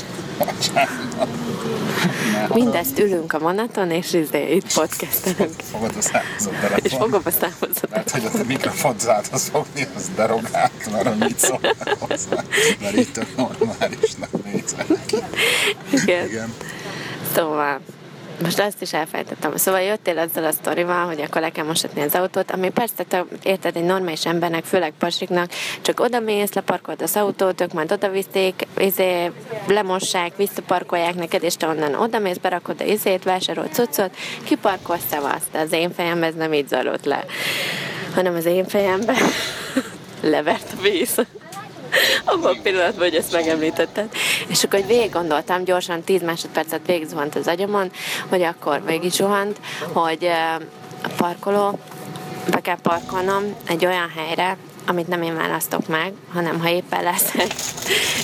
[2.53, 5.61] Mindezt ülünk a vonaton, és izé itt podcastelünk.
[5.71, 6.49] Fogod a számozó
[6.81, 7.89] És fogom a számozatot.
[7.89, 12.43] Mert hogy a mikrofont záthoz fogni, az derogált, mert mit szólnak hozzá.
[12.81, 14.29] Mert így tök normálisnak
[15.05, 15.17] ki.
[15.89, 16.27] Igen.
[16.27, 16.53] Igen.
[17.35, 17.79] Szóval,
[18.41, 19.55] most azt is elfelejtettem.
[19.55, 23.25] Szóval jöttél azzal a sztorival, hogy akkor le kell mosatni az autót, ami persze, te
[23.43, 28.09] érted, egy normális embernek, főleg pasiknak, csak oda mész, leparkolod az autót, ők majd oda
[28.09, 29.31] viszik, izé,
[29.67, 35.55] lemossák, visszaparkolják neked, és te onnan oda mész, berakod a izét, vásárolt cuccot, kiparkolsz, szavazd.
[35.55, 37.25] Az én fejemben ez nem így zajlott le,
[38.15, 39.17] hanem az én fejemben
[40.21, 41.21] levert a víz.
[42.27, 44.09] Abban a pillanatban, hogy ezt megemlítetted.
[44.47, 47.91] És akkor hogy végig gondoltam, gyorsan 10 másodpercet végig zuhant az agyamon,
[48.29, 49.59] hogy akkor végig zuhant,
[49.93, 50.55] hogy eh,
[51.03, 51.79] a parkoló,
[52.51, 54.57] be kell parkolnom egy olyan helyre,
[54.87, 57.33] amit nem én választok meg, hanem ha éppen lesz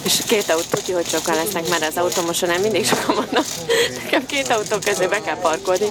[0.05, 3.45] és két autó, tudja, hogy sokan lesznek, mert az autómosonál mindig sokan vannak.
[4.03, 5.86] Nekem két autó közé be kell parkolni,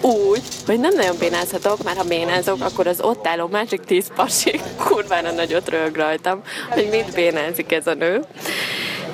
[0.00, 4.60] úgy, hogy nem nagyon bénázhatok, mert ha bénázok, akkor az ott álló másik tíz pasi
[4.76, 8.24] kurvára nagyot rög rajtam, hogy mit bénázik ez a nő.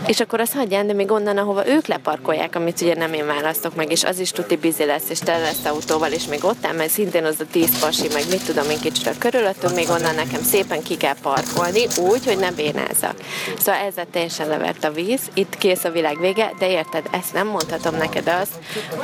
[0.06, 3.74] És akkor azt hagyján, de még onnan, ahova ők leparkolják, amit ugye nem én választok
[3.74, 6.72] meg, és az is tuti bizi lesz, és tele lesz autóval, és még ott áll,
[6.72, 10.14] mert szintén az a tíz pasi, meg mit tudom én kicsit a körülöttünk, még onnan
[10.14, 13.14] nekem szépen ki kell parkolni, úgy, hogy ne bénázzak.
[13.58, 17.46] Szóval ezzel teljesen levert a víz, itt kész a világ vége, de érted, ezt nem
[17.46, 18.52] mondhatom neked azt,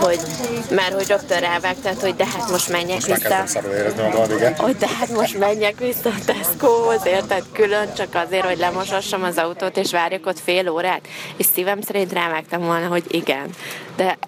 [0.00, 0.18] hogy
[0.74, 3.62] már hogy rögtön rávágtad, hogy de hát most menjek Most vissza
[3.96, 7.42] magam, hogy de hát most menjek vissza a Tesco-hoz, érted?
[7.52, 11.08] Külön csak azért, hogy lemosassam az autót, és várjak ott fél órát.
[11.36, 13.50] És szívem szerint rávágtam volna, hogy igen.
[13.96, 14.18] De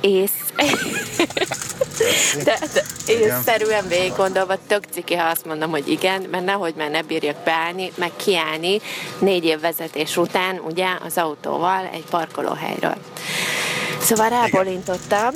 [0.00, 0.52] ész...
[2.44, 6.90] De, de észszerűen végig gondolva tök ciki, ha azt mondom, hogy igen, mert nehogy már
[6.90, 8.80] ne bírjak beállni, meg kiállni
[9.18, 12.96] négy év vezetés után, ugye, az autóval egy parkolóhelyről.
[14.00, 15.30] Szóval rábólintottam,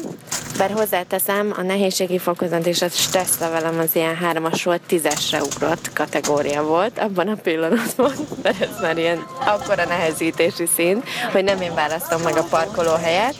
[0.59, 6.63] bár hozzáteszem, a nehézségi fokozat és a stressz levelem az ilyen hármasról tízesre ugrott kategória
[6.63, 11.03] volt abban a pillanatban, mert ez már ilyen akkora nehezítési szín,
[11.33, 13.35] hogy nem én választom meg a parkolóhelyet,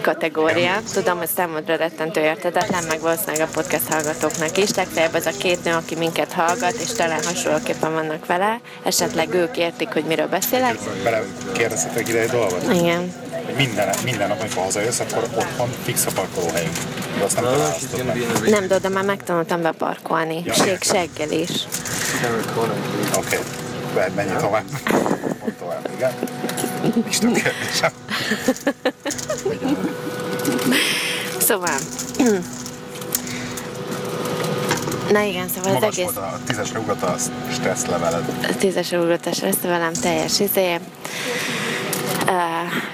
[0.00, 0.80] kategória.
[0.92, 4.74] Tudom, hogy számodra rettentő értetetlen, meg valószínűleg a podcast hallgatóknak is.
[4.74, 9.56] Legfeljebb az a két nő, aki minket hallgat, és talán hasonlóképpen vannak vele, esetleg ők
[9.56, 10.78] értik, hogy miről beszélek.
[11.04, 11.22] Bele
[11.52, 12.72] kérdeztetek ide egy dolgot.
[12.72, 13.21] Igen.
[13.56, 16.76] Minden, minden nap, amikor hazajössz, akkor otthon fix a parkolóhelyünk.
[17.18, 17.40] De azt
[17.96, 18.50] nem meg.
[18.50, 20.42] Nem, de oda már megtanultam beparkolni.
[20.44, 20.78] Ja, Ség
[21.30, 21.50] is.
[23.16, 23.38] Oké.
[23.94, 24.08] Okay.
[24.14, 24.64] Menj tovább.
[25.40, 26.12] Mondd tovább, igen.
[26.94, 27.90] Nincs több kérdésem.
[31.38, 31.78] Szóval...
[35.10, 37.16] Na igen, szóval az Magas egész volt a tízesre ugrott a
[37.52, 38.24] stressz leveled.
[38.58, 40.78] tízes ugrotás lesz velem teljes izé.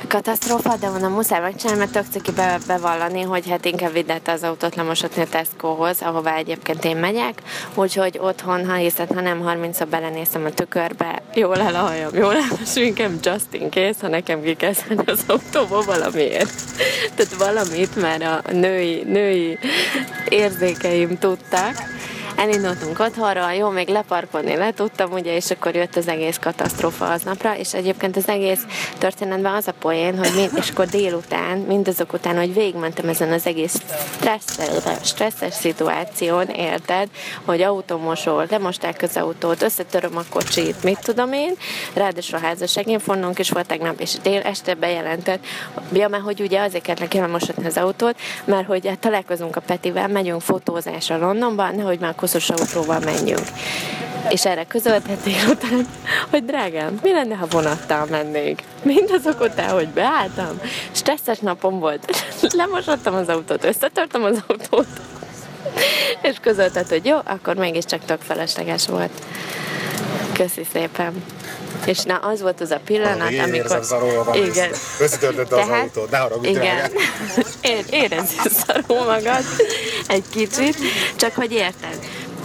[0.08, 4.42] Katasztrófa, de mondom, muszáj megcsinálni, mert tök ciki be, bevallani, hogy hát inkább vidd az
[4.42, 7.42] autót lemosatni a Tesco-hoz, ahová egyébként én megyek,
[7.74, 12.34] úgyhogy otthon, ha hiszed, ha nem 30 belenéztem a tükörbe, jól hajam, jól
[12.66, 14.72] sminkem, just in case, ha nekem ki kell
[15.06, 16.60] az autóba valamiért.
[17.14, 19.58] Tehát valamit már a női, női
[20.28, 21.74] érzékeim tudtak,
[22.38, 27.56] Elindultunk otthonról, jó, még leparkolni le tudtam, ugye, és akkor jött az egész katasztrófa aznapra,
[27.56, 28.60] és egyébként az egész
[28.98, 33.46] történetben az a poén, hogy mind, és akkor délután, mindazok után, hogy végigmentem ezen az
[33.46, 33.82] egész
[34.16, 37.08] stresszes, stresszes szituáción, érted,
[37.44, 41.54] hogy autómosol, lemosták az autót, összetöröm a kocsit, mit tudom én,
[41.94, 45.44] ráadásul a házasságén fonnunk is volt tegnap, és dél este bejelentett,
[45.92, 49.60] ja, mert hogy ugye azért kellett neki lemosatni az autót, mert hogy hát találkozunk a
[49.60, 53.46] Petivel, megyünk fotózásra Londonban, nehogy már koszos autóval menjünk.
[54.28, 55.88] És erre közöltet délután,
[56.30, 58.62] hogy drágám, mi lenne, ha vonattal mennék?
[58.82, 60.60] Mindazok után, hogy beálltam,
[60.92, 62.24] stresszes napom volt,
[62.56, 64.86] lemosottam az autót, összetörtem az autót,
[66.22, 69.12] és közöltet, hogy jó, akkor mégiscsak tök felesleges volt.
[70.32, 71.24] Köszi szépen.
[71.84, 73.84] És na, az volt az a pillanat, Én amikor...
[73.84, 74.70] szarul magam, Igen.
[75.00, 76.90] Összetörtötte az autót, ne haragudj, Igen.
[77.90, 79.44] érezzél szarul magad
[80.06, 80.76] egy kicsit,
[81.16, 81.98] csak hogy érted.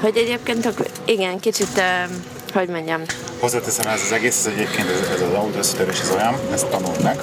[0.03, 0.73] Hogy egyébként,
[1.05, 1.81] igen, kicsit,
[2.53, 3.01] hogy mondjam,
[3.39, 7.03] Hozzáteszem ez az egész, ez egyébként ez, ez az autó összetörés az olyan, ezt tanult
[7.03, 7.19] meg,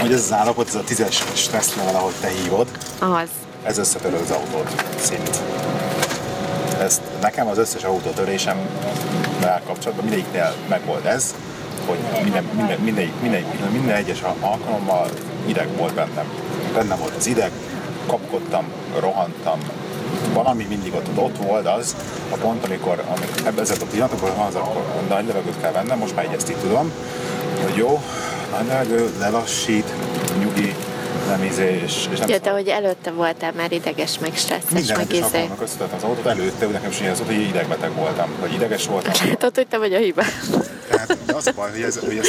[0.00, 3.28] hogy ez az állapot, ez a tízes stressz level, ahogy te hívod, az.
[3.62, 5.42] ez összetöröd az autót szint.
[6.80, 8.58] Ezt nekem az összes autótörésem
[9.66, 11.34] kapcsolatban mindegyiknél megvolt ez,
[11.86, 15.08] hogy minden, minden, minden, minden, minden, minden egyes alkalommal
[15.46, 16.26] ideg volt bennem.
[16.74, 17.50] Bennem volt az ideg,
[18.06, 18.64] kapkodtam,
[18.98, 19.58] rohantam,
[20.32, 21.96] valami mindig ott, ott volt az
[22.30, 26.24] a pont, amikor, amikor ebben a pillanatokban az, akkor nagy levegőt kell vennem, most már
[26.24, 26.92] így ezt így tudom,
[27.62, 28.02] hogy jó,
[28.58, 29.92] nagy levegő, lelassít,
[30.38, 30.74] nyugi,
[31.28, 34.96] nem izé, és, és nem Ja, te, hogy előtte voltál már ideges, meg stresszes, minden
[34.96, 35.48] meg izé.
[35.62, 39.12] összetettem az autót, előtte nekem is az, hogy idegbeteg voltam, vagy ideges voltam.
[39.28, 40.32] Látod, hogy te vagy a hibás.
[40.88, 42.26] Tehát az a baj, hogy ez, hogy ez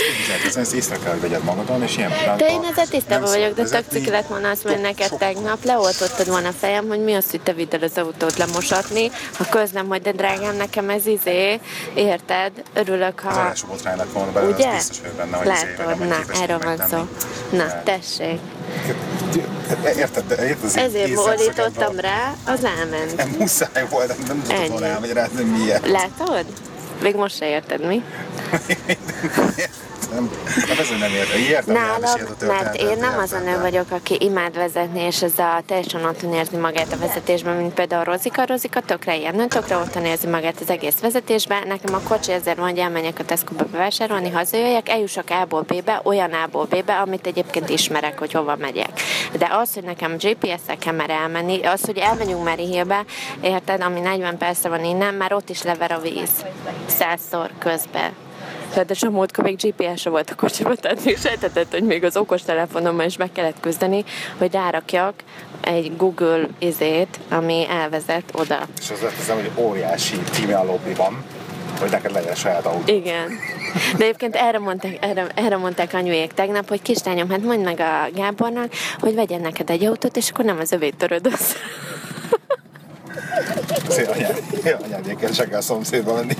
[0.48, 3.64] ez, ez észre kell, hogy vegyed magadon, és ilyen De én ezzel tisztában vagyok, de
[3.64, 7.26] tök ciki lett volna azt, hogy neked tegnap leoltottad volna a fejem, hogy mi az,
[7.32, 11.60] hogy te vidd el az autót lemosatni, ha közlem, hogy de drágám, nekem ez izé,
[11.94, 12.52] érted?
[12.74, 13.48] Örülök, Az ha...
[13.48, 14.68] első botrány lett volna belőle, Ugye?
[14.68, 17.08] az biztos vagyok benne, hogy Látod, na, erről van szó.
[17.58, 18.40] Na, tessék.
[19.98, 21.14] Érted, de érted az én Ezért
[21.76, 21.96] van.
[21.96, 23.16] rá, az elment.
[23.18, 24.68] Nem muszáj volt, nem, tudod Ennyi.
[24.70, 25.88] volna elmagyarázni, hogy miért.
[25.90, 26.46] Látod?
[27.02, 28.04] Még most se érted, mi?
[30.12, 30.30] Nem,
[30.68, 31.40] nem ezért nem értem.
[31.40, 35.40] Értem, hogy Nálam, mert én nem az a nő vagyok, aki imád vezetni, és ez
[35.40, 38.46] a teljesen otthon érzi magát a vezetésben, mint például Rozika.
[38.46, 41.68] Rozika tökre ilyen nő, tökre otthon érzi magát az egész vezetésben.
[41.68, 46.66] Nekem a kocsi ezért mondja, elmenjek a Tesco-ba bevásárolni, hazajöjjek, eljussak A-ból B-be, olyan A-ból
[46.66, 49.02] B-be, amit egyébként ismerek, hogy hova megyek.
[49.38, 53.06] De az, hogy nekem GPS-szel kell már elmenni, az, hogy elmenjünk Mary Hillbe,
[53.42, 56.46] érted, ami 40 percre van innen, már ott is lever a víz.
[56.86, 58.12] Százszor közben.
[58.76, 63.06] Ráadásul múltkor még GPS-e volt a kocsiba, tehát még sejtetett, hogy még az okos telefonommal
[63.06, 64.04] is meg kellett küzdeni,
[64.38, 65.14] hogy rárakjak
[65.62, 68.60] egy Google izét, ami elvezet oda.
[68.82, 71.24] És az az, hogy óriási e-mail lobby van,
[71.80, 72.94] hogy neked legyen saját autó.
[72.94, 73.28] Igen.
[73.98, 78.10] De egyébként erre mondták, erre, erre mondták anyuék tegnap, hogy kislányom, hát mondd meg a
[78.16, 81.56] Gábornak, hogy vegyen neked egy autót, és akkor nem az övét töröd össze.
[83.90, 84.42] Szél anyád,
[84.84, 86.34] anyád ilyen keresekkel a szomszédba menni.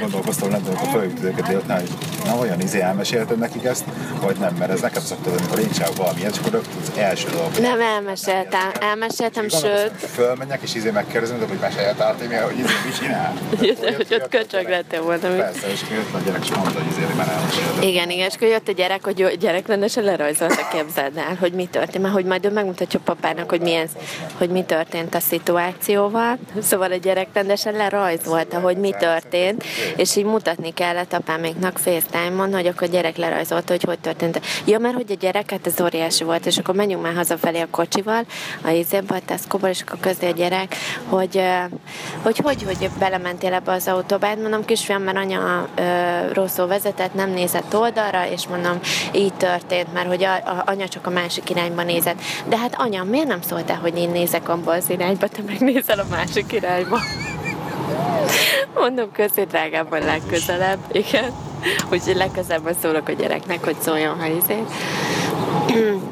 [0.00, 1.90] Gondolkoztam, nem tudom, a fölült őket délután, hogy
[2.24, 3.84] na olyan izé elmesélted nekik ezt,
[4.20, 7.52] vagy nem, mert ez nekem szokta, amikor én csinálok valamit, és akkor az első dolog.
[7.52, 12.72] hogy- Nem elmeséltem, elmeséltem, sőt, Fölmenjek, és izé megkérdezem, de hogy mesélj a hogy izé
[12.84, 13.32] mit csinál.
[13.58, 15.28] hogy, hogy ott köcsög lettél volna.
[15.28, 15.36] mi?
[15.36, 17.82] Persze, és jött a gyerek, és mondta, hogy izé, hogy már elmesélted.
[17.82, 21.66] Igen, igen, és akkor jött a gyerek, hogy jó, gyerekrendesen lerajzolta, képzeld el, hogy mi
[21.70, 23.88] történt, mert hogy majd ő megmutatja papának, hogy, milyen,
[24.38, 26.38] hogy mi történt a szituációval.
[26.60, 29.64] Szóval a gyerek rendesen lerajzolta, hogy mi történt,
[29.96, 34.40] és így mutatni kellett apáméknak FaceTime-on, hogy akkor a gyerek lerajzolta, hogy hogy történt.
[34.64, 37.68] Ja, mert hogy a gyerek, hát ez óriási volt, és akkor menjünk már hazafelé a
[37.70, 38.24] kocsival,
[38.64, 40.76] a izébe, a tesco és akkor közé a gyerek,
[41.08, 41.42] hogy,
[42.22, 44.26] hogy hogy, hogy belementél ebbe az autóba.
[44.26, 45.68] Hát mondom, kisfiam, mert anya
[46.32, 48.80] rosszul vezetett, nem nézett oldalra, és mondom,
[49.12, 52.20] így történt, mert hogy a, a, anya csak a másik irányba nézett.
[52.48, 55.98] De hát anya, miért nem szóltál, hogy én nézek abba az irányba, te meg nézel
[55.98, 56.98] a másik irányba?
[58.74, 61.32] Mondom, köszi drágában legközelebb, igen.
[61.90, 64.62] Úgyhogy legközelebb szólok a gyereknek, hogy szóljon, ha izé.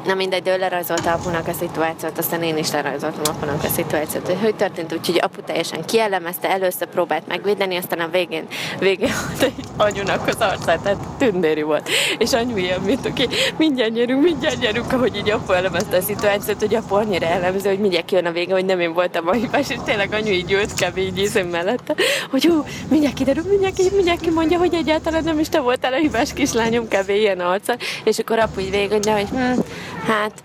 [0.05, 4.25] Na mindegy, de ő lerajzolta apunak a szituációt, aztán én is lerajzoltam apunak a szituációt,
[4.25, 8.47] hogy hogy történt, úgyhogy apu teljesen kielemezte, először próbált megvédeni, aztán a végén,
[8.79, 11.89] végén egy anyunak az arcát, tehát tündéri volt.
[12.17, 13.27] És anyu ilyen, mint aki
[13.57, 17.79] mindjárt nyerünk, mindjárt nyerünk, ahogy így apu elemezte a szituációt, hogy apu annyira elemző, hogy
[17.79, 20.73] mindjárt kijön a vége, hogy nem én voltam a hibás, és tényleg anyu így ült
[20.73, 20.97] kb.
[20.97, 21.95] így ízem mellette,
[22.31, 25.97] hogy hú, mindjárt kiderül, mindjárt, ki, mindjárt kimondja, hogy egyáltalán nem is te voltál a
[25.97, 27.09] hibás kislányom, kb.
[27.09, 29.59] ilyen arca, és akkor apu így végig, hogy hm,
[30.07, 30.43] hát,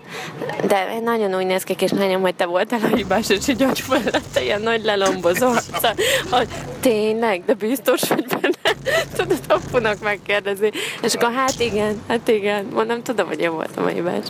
[0.67, 4.43] de nagyon úgy néz ki kislányom, hogy te voltál a hibás, és így agy mellette
[4.43, 5.93] ilyen nagy lelombozó arca,
[6.29, 6.47] hogy
[6.79, 8.75] tényleg, de biztos vagy benne,
[9.15, 10.71] tudod, apunak megkérdezni,
[11.01, 14.25] és akkor hát igen, hát igen, mondom, tudom, hogy én voltam a hibás.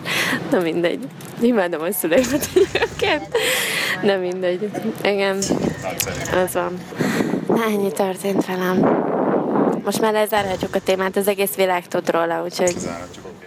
[0.51, 1.07] Na mindegy,
[1.41, 3.27] imádom a szüleimet egyébként,
[4.01, 4.69] de mindegy,
[5.03, 5.37] igen,
[6.45, 6.77] az van.
[7.47, 9.07] Na, ennyi történt velem.
[9.83, 13.38] Most már lezárhatjuk a témát, az egész világ tud róla, úgyhogy Záratjuk.